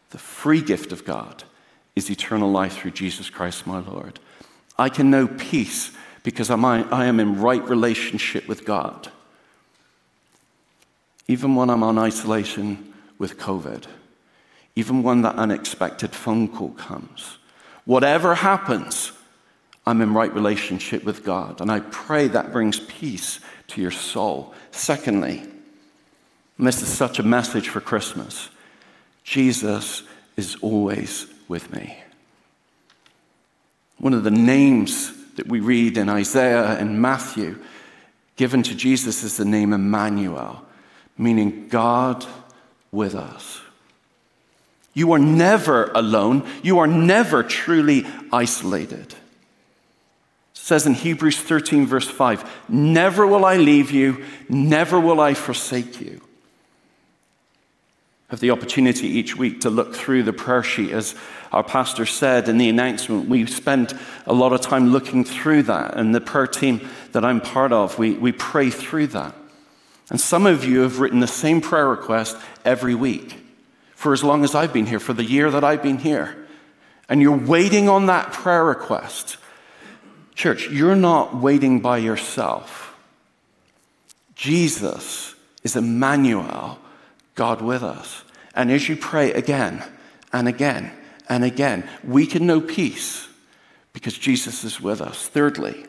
the 0.09 0.17
free 0.17 0.61
gift 0.61 0.91
of 0.91 1.05
God 1.05 1.43
is 1.95 2.09
eternal 2.09 2.51
life 2.51 2.77
through 2.77 2.91
Jesus 2.91 3.29
Christ 3.29 3.67
my 3.67 3.79
Lord. 3.79 4.19
I 4.77 4.89
can 4.89 5.09
know 5.09 5.27
peace 5.27 5.91
because 6.23 6.49
I'm, 6.49 6.65
I 6.65 7.05
am 7.05 7.19
in 7.19 7.39
right 7.39 7.63
relationship 7.63 8.47
with 8.47 8.65
God. 8.65 9.11
Even 11.27 11.55
when 11.55 11.69
I'm 11.69 11.83
on 11.83 11.97
isolation 11.97 12.93
with 13.17 13.37
COVID, 13.37 13.85
even 14.75 15.03
when 15.03 15.21
that 15.21 15.35
unexpected 15.35 16.11
phone 16.11 16.47
call 16.47 16.71
comes, 16.71 17.37
whatever 17.85 18.35
happens, 18.35 19.11
I'm 19.85 20.01
in 20.01 20.13
right 20.13 20.33
relationship 20.33 21.03
with 21.03 21.23
God. 21.23 21.61
And 21.61 21.71
I 21.71 21.79
pray 21.79 22.27
that 22.27 22.51
brings 22.51 22.79
peace 22.79 23.39
to 23.67 23.82
your 23.82 23.91
soul. 23.91 24.54
Secondly, 24.71 25.43
and 26.58 26.67
this 26.67 26.82
is 26.82 26.88
such 26.88 27.19
a 27.19 27.23
message 27.23 27.69
for 27.69 27.82
Christmas 27.82 28.49
Jesus 29.23 30.04
is 30.38 30.56
always 30.62 31.25
with 31.47 31.73
me. 31.73 31.97
One 33.97 34.13
of 34.13 34.23
the 34.23 34.32
names 34.32 35.12
that 35.36 35.47
we 35.47 35.60
read 35.60 35.97
in 35.97 36.10
Isaiah 36.10 36.78
and 36.78 37.01
Matthew 37.01 37.60
given 38.36 38.62
to 38.63 38.75
Jesus 38.75 39.23
is 39.23 39.38
the 39.38 39.45
name 39.45 39.73
Emmanuel, 39.73 40.63
meaning 41.17 41.67
God 41.69 42.25
with 42.91 43.15
us. 43.15 43.62
You 44.93 45.12
are 45.13 45.19
never 45.19 45.91
alone. 45.93 46.47
You 46.63 46.80
are 46.80 46.88
never 46.88 47.43
truly 47.43 48.06
isolated. 48.32 49.15
Says 50.65 50.88
in 50.88 50.95
Hebrews 50.95 51.39
13, 51.39 51.86
verse 51.86 52.10
5, 52.10 52.69
Never 52.69 53.28
will 53.28 53.45
I 53.45 53.58
leave 53.58 53.91
you, 53.91 54.25
never 54.49 54.99
will 54.99 55.19
I 55.19 55.36
forsake 55.36 56.01
you. 56.01 56.19
Have 58.30 58.39
the 58.39 58.49
opportunity 58.49 59.08
each 59.08 59.38
week 59.38 59.62
to 59.62 59.69
look 59.69 59.93
through 59.93 60.23
the 60.23 60.34
prayer 60.34 60.63
sheet. 60.63 60.89
As 60.89 61.13
our 61.51 61.62
pastor 61.62 62.08
said 62.08 62.49
in 62.49 62.58
the 62.58 62.67
announcement, 62.67 63.30
we 63.30 63.45
spend 63.45 63.95
a 64.25 64.34
lot 64.34 64.54
of 64.54 64.62
time 64.62 64.88
looking 64.88 65.23
through 65.23 65.62
that. 65.63 65.97
And 65.97 66.15
the 66.15 66.19
prayer 66.19 66.47
team 66.47 66.89
that 67.12 67.23
I'm 67.23 67.41
part 67.41 67.71
of, 67.71 67.99
we, 67.99 68.13
we 68.13 68.32
pray 68.32 68.71
through 68.71 69.08
that. 69.08 69.36
And 70.10 70.19
some 70.19 70.47
of 70.47 70.65
you 70.65 70.80
have 70.80 70.99
written 70.99 71.19
the 71.19 71.28
same 71.28 71.62
prayer 71.62 71.88
request 71.88 72.38
every 72.65 72.95
week 72.95 73.36
for 73.93 74.13
as 74.13 74.23
long 74.23 74.43
as 74.43 74.56
I've 74.56 74.73
been 74.73 74.88
here, 74.88 74.99
for 74.99 75.13
the 75.13 75.25
year 75.25 75.51
that 75.51 75.63
I've 75.63 75.84
been 75.84 75.99
here. 75.99 76.36
And 77.08 77.21
you're 77.21 77.38
waiting 77.38 77.88
on 77.88 78.08
that 78.08 78.34
prayer 78.34 78.65
request. 78.65 79.38
Church, 80.35 80.69
you're 80.69 80.95
not 80.95 81.35
waiting 81.35 81.79
by 81.79 81.97
yourself. 81.97 82.93
Jesus 84.35 85.33
is 85.63 85.75
Emmanuel 85.77 86.77
God 87.35 87.61
with 87.61 87.83
us. 87.83 88.23
And 88.53 88.71
as 88.71 88.87
you 88.87 88.97
pray 88.97 89.31
again 89.33 89.83
and 90.33 90.47
again 90.47 90.91
and 91.29 91.43
again, 91.43 91.87
we 92.03 92.27
can 92.27 92.45
know 92.45 92.59
peace 92.59 93.27
because 93.93 94.17
Jesus 94.17 94.63
is 94.65 94.79
with 94.79 95.01
us. 95.01 95.27
Thirdly, 95.27 95.85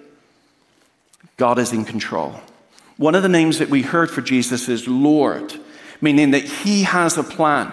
God 1.37 1.59
is 1.59 1.73
in 1.73 1.85
control. 1.85 2.41
One 2.97 3.15
of 3.15 3.23
the 3.23 3.29
names 3.29 3.59
that 3.59 3.69
we 3.69 3.83
heard 3.83 4.11
for 4.11 4.23
Jesus 4.23 4.69
is 4.69 4.89
Lord, 4.89 5.53
meaning 6.01 6.31
that 6.31 6.45
He 6.45 6.85
has 6.85 7.19
a 7.19 7.25
plan. 7.25 7.73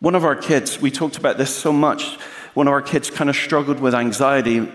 One 0.00 0.14
of 0.14 0.24
our 0.24 0.36
kids, 0.36 0.80
we 0.80 0.90
talked 0.90 1.16
about 1.16 1.38
this 1.38 1.54
so 1.54 1.72
much, 1.72 2.16
one 2.54 2.66
of 2.66 2.72
our 2.72 2.82
kids 2.82 3.08
kind 3.08 3.30
of 3.30 3.36
struggled 3.36 3.80
with 3.80 3.94
anxiety 3.94 4.68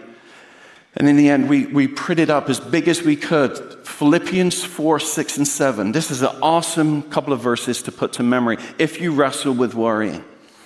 and 0.95 1.08
in 1.08 1.15
the 1.15 1.30
end, 1.30 1.47
we, 1.47 1.67
we 1.67 1.88
printed 1.88 2.30
up 2.30 2.49
as 2.49 2.60
big 2.60 2.88
as 2.88 3.01
we 3.01 3.15
could 3.15 3.58
Philippians 3.88 4.63
4, 4.63 4.99
6, 4.99 5.38
and 5.38 5.47
7. 5.47 5.91
This 5.91 6.12
is 6.12 6.21
an 6.21 6.36
awesome 6.41 7.04
couple 7.04 7.34
of 7.34 7.39
verses 7.39 7.82
to 7.84 7.91
put 7.91 8.13
to 8.13 8.23
memory 8.23 8.58
if 8.77 8.99
you 8.99 9.13
wrestle 9.13 9.54
with 9.54 9.73
worrying. 9.73 10.23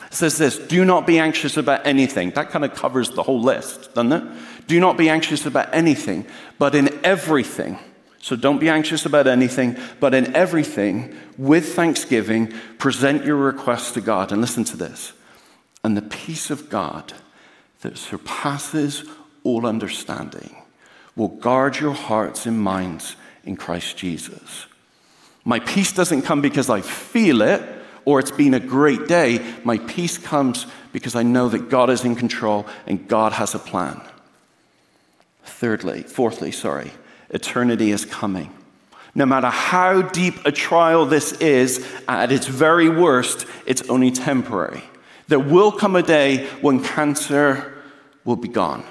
It 0.08 0.14
says 0.14 0.38
this 0.38 0.58
Do 0.58 0.84
not 0.84 1.06
be 1.06 1.20
anxious 1.20 1.58
about 1.58 1.86
anything. 1.86 2.32
That 2.32 2.50
kind 2.50 2.66
of 2.66 2.74
covers 2.74 3.12
the 3.12 3.24
whole 3.24 3.42
list, 3.42 3.94
doesn't 3.94 4.14
it? 4.14 4.24
Do 4.68 4.80
not 4.80 4.98
be 4.98 5.10
anxious 5.10 5.46
about 5.46 5.74
anything, 5.74 6.26
but 6.58 6.74
in 6.74 7.06
everything. 7.06 7.78
So 8.20 8.36
don't 8.36 8.58
be 8.58 8.70
anxious 8.70 9.06
about 9.06 9.28
anything, 9.28 9.78
but 10.00 10.16
in 10.16 10.36
everything, 10.36 11.16
with 11.38 11.76
thanksgiving, 11.76 12.52
present 12.80 13.24
your 13.24 13.36
requests 13.36 13.92
to 13.92 14.02
God. 14.02 14.32
And 14.32 14.42
listen 14.42 14.64
to 14.64 14.78
this. 14.78 15.14
And 15.84 15.96
the 15.96 16.02
peace 16.02 16.50
of 16.50 16.68
God 16.68 17.14
that 17.82 18.00
surpasses 18.00 19.04
all 19.46 19.66
understanding 19.66 20.54
will 21.16 21.30
guard 21.30 21.80
your 21.80 21.94
hearts 21.94 22.46
and 22.46 22.60
minds 22.60 23.16
in 23.46 23.56
Christ 23.56 23.96
Jesus. 23.96 24.66
My 25.46 25.60
peace 25.60 25.94
doesn't 25.94 26.24
come 26.24 26.42
because 26.42 26.70
I 26.70 26.82
feel 26.82 27.42
it 27.42 27.62
or 28.04 28.20
it's 28.20 28.32
been 28.32 28.54
a 28.54 28.60
great 28.60 29.08
day. 29.08 29.40
My 29.64 29.78
peace 29.78 30.18
comes 30.18 30.66
because 30.92 31.16
I 31.16 31.24
know 31.24 31.48
that 31.50 31.70
God 31.70 31.90
is 31.90 32.04
in 32.04 32.16
control 32.16 32.66
and 32.88 33.08
God 33.08 33.32
has 33.34 33.56
a 33.56 33.60
plan. 33.60 34.02
Thirdly, 35.44 36.02
fourthly, 36.04 36.52
sorry, 36.52 36.92
eternity 37.30 37.92
is 37.92 38.04
coming. 38.04 38.52
No 39.14 39.26
matter 39.26 39.48
how 39.50 40.02
deep 40.02 40.46
a 40.46 40.52
trial 40.52 41.06
this 41.06 41.32
is, 41.34 41.88
at 42.08 42.32
its 42.32 42.48
very 42.48 42.90
worst, 42.90 43.46
it's 43.66 43.88
only 43.90 44.12
temporary. 44.12 44.84
There 45.28 45.40
will 45.40 45.72
come 45.72 45.96
a 45.96 46.04
day 46.04 46.48
when 46.62 46.84
cancer 46.84 47.74
will 48.26 48.36
be 48.36 48.50
gone 48.50 48.84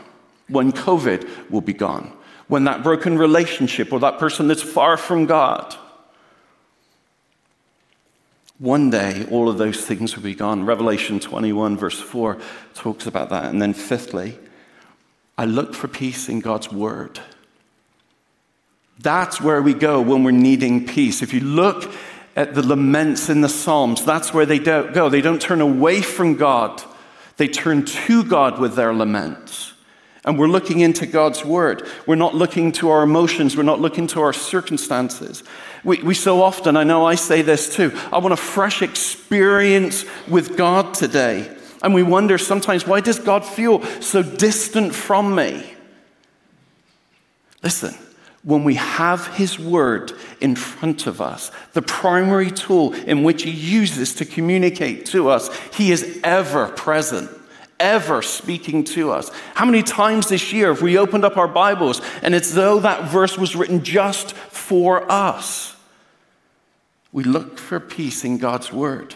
when 0.49 0.73
COVID 0.73 1.51
will 1.51 1.61
be 1.61 1.73
gone, 1.73 2.13
when 2.49 2.65
that 2.65 2.83
broken 2.83 3.19
relationship 3.19 3.93
or 3.93 4.01
that 4.01 4.19
person 4.19 4.49
that's 4.49 4.63
far 4.63 4.97
from 4.97 5.27
God. 5.27 5.77
One 8.59 8.89
day, 8.89 9.27
all 9.31 9.49
of 9.49 9.59
those 9.59 9.85
things 9.85 10.15
will 10.15 10.23
be 10.23 10.35
gone. 10.35 10.65
Revelation 10.65 11.19
21, 11.19 11.77
verse 11.77 12.01
4, 12.01 12.39
talks 12.75 13.07
about 13.07 13.31
that. 13.31 13.47
And 13.47 13.61
then, 13.61 13.75
fifthly, 13.75 14.39
I 15.37 15.45
look 15.45 15.75
for 15.75 15.89
peace 15.89 16.29
in 16.29 16.41
God's 16.41 16.71
word. 16.71 17.21
That's 19.01 19.41
where 19.41 19.61
we 19.61 19.75
go 19.75 20.01
when 20.01 20.23
we're 20.23 20.31
needing 20.31 20.87
peace. 20.87 21.21
If 21.21 21.35
you 21.35 21.41
look 21.41 21.93
at 22.37 22.55
the 22.55 22.63
laments 22.63 23.29
in 23.29 23.41
the 23.41 23.49
Psalms, 23.49 24.05
that's 24.05 24.33
where 24.33 24.47
they 24.47 24.59
don't 24.59 24.95
go. 24.95 25.09
They 25.09 25.21
don't 25.21 25.43
turn 25.43 25.61
away 25.61 26.01
from 26.01 26.37
God, 26.37 26.83
they 27.37 27.49
turn 27.49 27.85
to 27.85 28.25
God 28.25 28.59
with 28.59 28.77
their 28.77 28.95
laments. 28.95 29.74
And 30.25 30.39
we're 30.39 30.49
looking 30.49 30.81
into 30.81 31.07
God's 31.07 31.45
word. 31.45 31.87
We're 32.07 32.15
not 32.15 32.35
looking 32.35 32.73
to 32.73 32.89
our 32.89 33.03
emotions. 33.03 33.57
We're 33.57 33.63
not 33.63 33.81
looking 33.81 34.07
to 34.09 34.23
our 34.23 34.33
circumstances. 34.33 35.45
We, 35.85 36.03
we 36.03 36.15
so 36.15 36.43
often, 36.43 36.77
I 36.77 36.85
know 36.85 37.05
I 37.05 37.15
say 37.15 37.43
this 37.43 37.75
too, 37.75 37.93
I 38.11 38.19
want 38.19 38.33
a 38.33 38.39
fresh 38.39 38.81
experience 38.81 40.07
with 40.27 40.57
God 40.57 40.95
today. 40.95 41.55
And 41.83 41.93
we 41.93 42.03
wonder 42.03 42.39
sometimes, 42.39 42.87
why 42.87 43.01
does 43.01 43.19
God 43.19 43.45
feel 43.45 43.83
so 44.01 44.23
distant 44.23 44.95
from 44.95 45.35
me? 45.35 45.75
Listen, 47.63 47.95
when 48.43 48.65
we 48.65 48.75
have 48.75 49.27
His 49.37 49.59
Word 49.59 50.13
in 50.41 50.57
front 50.57 51.07
of 51.07 51.21
us, 51.21 51.51
the 51.75 51.83
primary 51.83 52.51
tool 52.51 52.95
in 52.95 53.23
which 53.23 53.43
He 53.43 53.51
uses 53.51 54.15
to 54.15 54.25
communicate 54.25 55.05
to 55.07 55.29
us, 55.29 55.55
He 55.75 55.93
is 55.93 56.21
ever 56.25 56.69
present 56.69 57.31
ever 57.81 58.23
speaking 58.23 58.85
to 58.85 59.11
us. 59.11 59.31
How 59.55 59.65
many 59.65 59.83
times 59.83 60.29
this 60.29 60.53
year 60.53 60.69
have 60.73 60.83
we 60.83 60.99
opened 60.99 61.25
up 61.25 61.37
our 61.37 61.49
Bibles 61.49 62.01
and 62.23 62.35
it's 62.35 62.53
though 62.53 62.81
that 62.81 63.11
verse 63.11 63.37
was 63.37 63.57
written 63.57 63.83
just 63.83 64.35
for 64.35 65.11
us? 65.11 65.77
We 67.13 67.25
look 67.25 67.59
for 67.59 67.79
peace 67.79 68.25
in 68.25 68.39
God's 68.39 68.73
Word. 68.73 69.15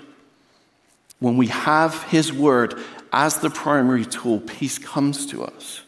When 1.18 1.36
we 1.36 1.48
have 1.48 2.04
His 2.04 2.32
Word 2.32 2.74
as 3.12 3.38
the 3.38 3.50
primary 3.50 4.04
tool, 4.04 4.40
peace 4.40 4.78
comes 4.78 5.26
to 5.26 5.44
us. 5.44 5.82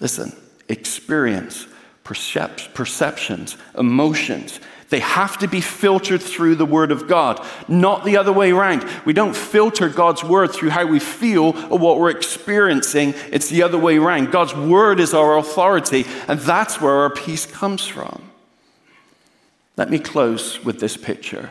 Listen, 0.00 0.34
experience, 0.68 1.66
percep- 2.04 2.74
perceptions, 2.74 3.56
emotions, 3.78 4.60
they 4.94 5.00
have 5.00 5.38
to 5.38 5.48
be 5.48 5.60
filtered 5.60 6.22
through 6.22 6.54
the 6.54 6.64
Word 6.64 6.92
of 6.92 7.08
God, 7.08 7.44
not 7.66 8.04
the 8.04 8.16
other 8.16 8.32
way 8.32 8.52
around. 8.52 8.88
We 9.04 9.12
don't 9.12 9.34
filter 9.34 9.88
God's 9.88 10.22
Word 10.22 10.52
through 10.52 10.70
how 10.70 10.86
we 10.86 11.00
feel 11.00 11.46
or 11.68 11.80
what 11.80 11.98
we're 11.98 12.10
experiencing. 12.10 13.14
It's 13.32 13.48
the 13.48 13.64
other 13.64 13.76
way 13.76 13.96
around. 13.96 14.30
God's 14.30 14.54
Word 14.54 15.00
is 15.00 15.12
our 15.12 15.36
authority, 15.36 16.06
and 16.28 16.38
that's 16.38 16.80
where 16.80 16.92
our 16.92 17.10
peace 17.10 17.44
comes 17.44 17.84
from. 17.84 18.22
Let 19.76 19.90
me 19.90 19.98
close 19.98 20.64
with 20.64 20.78
this 20.78 20.96
picture. 20.96 21.50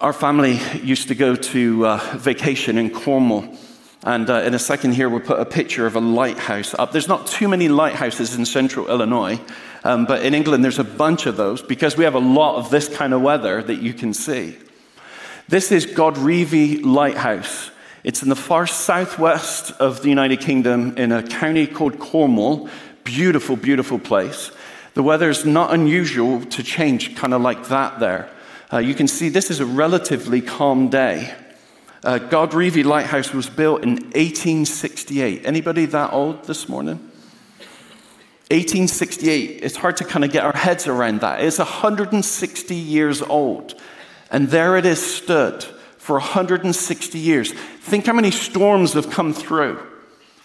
Our 0.00 0.12
family 0.12 0.60
used 0.80 1.08
to 1.08 1.16
go 1.16 1.34
to 1.34 1.86
uh, 1.86 2.16
vacation 2.18 2.78
in 2.78 2.90
Cornwall. 2.90 3.52
And 4.04 4.30
uh, 4.30 4.42
in 4.42 4.54
a 4.54 4.60
second 4.60 4.92
here, 4.92 5.08
we'll 5.08 5.18
put 5.18 5.40
a 5.40 5.44
picture 5.44 5.86
of 5.86 5.96
a 5.96 6.00
lighthouse 6.00 6.72
up. 6.78 6.92
There's 6.92 7.08
not 7.08 7.26
too 7.26 7.48
many 7.48 7.66
lighthouses 7.68 8.36
in 8.36 8.46
central 8.46 8.88
Illinois, 8.88 9.40
um, 9.86 10.04
but 10.04 10.24
in 10.24 10.34
England, 10.34 10.64
there's 10.64 10.80
a 10.80 10.84
bunch 10.84 11.26
of 11.26 11.36
those 11.36 11.62
because 11.62 11.96
we 11.96 12.02
have 12.02 12.16
a 12.16 12.18
lot 12.18 12.56
of 12.56 12.70
this 12.70 12.88
kind 12.88 13.14
of 13.14 13.22
weather 13.22 13.62
that 13.62 13.76
you 13.76 13.94
can 13.94 14.12
see. 14.12 14.58
This 15.46 15.70
is 15.70 15.86
Godrevy 15.86 16.84
Lighthouse. 16.84 17.70
It's 18.02 18.20
in 18.20 18.28
the 18.28 18.34
far 18.34 18.66
southwest 18.66 19.70
of 19.78 20.02
the 20.02 20.08
United 20.08 20.40
Kingdom 20.40 20.98
in 20.98 21.12
a 21.12 21.22
county 21.22 21.68
called 21.68 22.00
Cornwall. 22.00 22.68
Beautiful, 23.04 23.54
beautiful 23.54 24.00
place. 24.00 24.50
The 24.94 25.04
weather's 25.04 25.44
not 25.44 25.72
unusual 25.72 26.44
to 26.46 26.64
change 26.64 27.14
kind 27.14 27.32
of 27.32 27.42
like 27.42 27.68
that 27.68 28.00
there. 28.00 28.28
Uh, 28.72 28.78
you 28.78 28.92
can 28.92 29.06
see 29.06 29.28
this 29.28 29.52
is 29.52 29.60
a 29.60 29.66
relatively 29.66 30.40
calm 30.40 30.88
day. 30.88 31.32
Uh, 32.02 32.18
Godrevy 32.18 32.84
Lighthouse 32.84 33.32
was 33.32 33.48
built 33.48 33.84
in 33.84 33.90
1868. 33.90 35.46
Anybody 35.46 35.86
that 35.86 36.12
old 36.12 36.44
this 36.46 36.68
morning? 36.68 37.12
1868, 38.48 39.64
it's 39.64 39.76
hard 39.76 39.96
to 39.96 40.04
kind 40.04 40.24
of 40.24 40.30
get 40.30 40.44
our 40.44 40.52
heads 40.52 40.86
around 40.86 41.20
that. 41.22 41.42
It's 41.42 41.58
160 41.58 42.74
years 42.76 43.20
old. 43.20 43.74
And 44.30 44.48
there 44.48 44.76
it 44.76 44.86
is 44.86 45.04
stood 45.04 45.64
for 45.98 46.14
160 46.14 47.18
years. 47.18 47.52
Think 47.52 48.06
how 48.06 48.12
many 48.12 48.30
storms 48.30 48.92
have 48.92 49.10
come 49.10 49.32
through. 49.32 49.80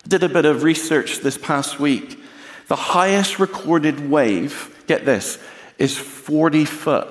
I 0.04 0.08
did 0.08 0.24
a 0.24 0.30
bit 0.30 0.46
of 0.46 0.64
research 0.64 1.20
this 1.20 1.38
past 1.38 1.80
week. 1.80 2.20
The 2.68 2.76
highest 2.76 3.38
recorded 3.38 4.10
wave, 4.10 4.84
get 4.88 5.06
this, 5.06 5.38
is 5.78 5.96
40 5.96 6.66
foot. 6.66 7.08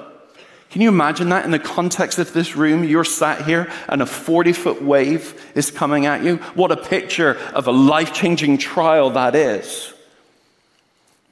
Can 0.71 0.83
you 0.83 0.89
imagine 0.89 1.29
that 1.29 1.45
in 1.45 1.53
the 1.53 1.61
context 1.61 2.19
of 2.19 2.33
this 2.33 2.57
room? 2.57 2.83
You're 2.83 3.05
sat 3.05 3.45
here 3.45 3.71
and 3.89 4.03
a 4.03 4.07
40 4.07 4.53
foot 4.53 4.83
wave 4.83 5.53
is 5.55 5.71
coming 5.71 6.07
at 6.07 6.25
you. 6.25 6.39
What 6.55 6.73
a 6.73 6.77
picture 6.77 7.37
of 7.55 7.69
a 7.69 7.73
life 7.73 8.13
changing 8.13 8.59
trial 8.59 9.11
that 9.11 9.37
is. 9.37 9.93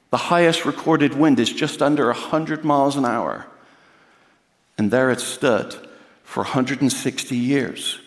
The 0.09 0.17
highest 0.17 0.65
recorded 0.65 1.13
wind 1.13 1.39
is 1.39 1.51
just 1.51 1.81
under 1.81 2.07
100 2.07 2.63
miles 2.63 2.95
an 2.95 3.05
hour. 3.05 3.45
And 4.77 4.91
there 4.91 5.11
it 5.11 5.19
stood 5.19 5.75
for 6.23 6.43
160 6.43 7.35
years. 7.35 7.99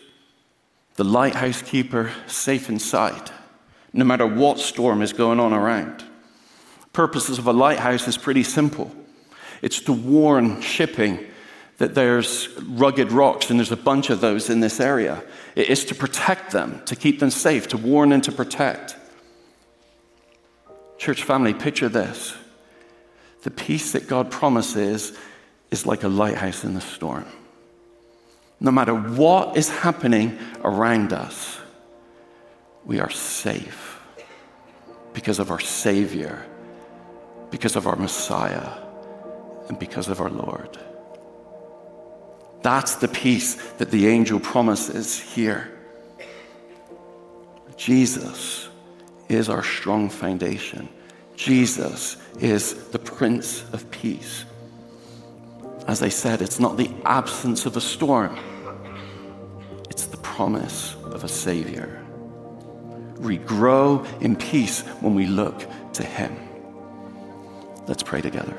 The 0.95 1.03
lighthouse 1.03 1.61
keeper 1.61 2.11
safe 2.27 2.69
inside 2.69 3.31
no 3.93 4.03
matter 4.03 4.25
what 4.25 4.59
storm 4.59 5.01
is 5.01 5.13
going 5.13 5.39
on 5.39 5.53
around. 5.53 6.03
Purposes 6.91 7.37
of 7.37 7.47
a 7.47 7.53
lighthouse 7.53 8.07
is 8.07 8.17
pretty 8.17 8.43
simple. 8.43 8.91
It's 9.61 9.79
to 9.81 9.93
warn 9.93 10.61
shipping 10.61 11.19
that 11.77 11.95
there's 11.95 12.49
rugged 12.61 13.11
rocks 13.11 13.49
and 13.49 13.59
there's 13.59 13.71
a 13.71 13.77
bunch 13.77 14.09
of 14.09 14.19
those 14.19 14.49
in 14.49 14.59
this 14.59 14.79
area. 14.79 15.23
It 15.55 15.69
is 15.69 15.85
to 15.85 15.95
protect 15.95 16.51
them, 16.51 16.81
to 16.85 16.95
keep 16.95 17.19
them 17.19 17.29
safe, 17.29 17.67
to 17.69 17.77
warn 17.77 18.11
and 18.11 18.23
to 18.23 18.31
protect. 18.31 18.95
Church 21.03 21.23
family, 21.23 21.53
picture 21.53 21.89
this. 21.89 22.33
The 23.41 23.51
peace 23.51 23.91
that 23.91 24.07
God 24.07 24.31
promises 24.31 25.11
is 25.69 25.85
like 25.85 26.03
a 26.03 26.07
lighthouse 26.07 26.63
in 26.63 26.75
the 26.75 26.79
storm. 26.79 27.25
No 28.61 28.71
matter 28.71 28.95
what 28.95 29.57
is 29.57 29.67
happening 29.67 30.39
around 30.63 31.11
us, 31.11 31.59
we 32.85 33.01
are 33.01 33.09
safe 33.09 33.99
because 35.11 35.39
of 35.39 35.51
our 35.51 35.59
Savior, 35.59 36.45
because 37.51 37.75
of 37.75 37.85
our 37.85 37.97
Messiah, 37.97 38.69
and 39.67 39.77
because 39.77 40.07
of 40.07 40.21
our 40.21 40.29
Lord. 40.29 40.77
That's 42.61 42.95
the 42.95 43.09
peace 43.09 43.55
that 43.73 43.91
the 43.91 44.07
angel 44.07 44.39
promises 44.39 45.19
here. 45.19 45.69
Jesus 47.75 48.62
is 49.33 49.49
our 49.49 49.63
strong 49.63 50.09
foundation. 50.09 50.87
Jesus 51.35 52.17
is 52.39 52.89
the 52.89 52.99
Prince 52.99 53.63
of 53.73 53.89
Peace. 53.91 54.45
As 55.87 56.01
I 56.01 56.09
said, 56.09 56.41
it's 56.41 56.59
not 56.59 56.77
the 56.77 56.89
absence 57.05 57.65
of 57.65 57.75
a 57.75 57.81
storm, 57.81 58.37
it's 59.89 60.05
the 60.05 60.17
promise 60.17 60.95
of 61.05 61.23
a 61.23 61.27
Savior. 61.27 62.03
We 63.19 63.37
grow 63.37 64.05
in 64.21 64.35
peace 64.35 64.81
when 65.01 65.15
we 65.15 65.27
look 65.27 65.65
to 65.93 66.03
Him. 66.03 66.35
Let's 67.87 68.03
pray 68.03 68.21
together. 68.21 68.57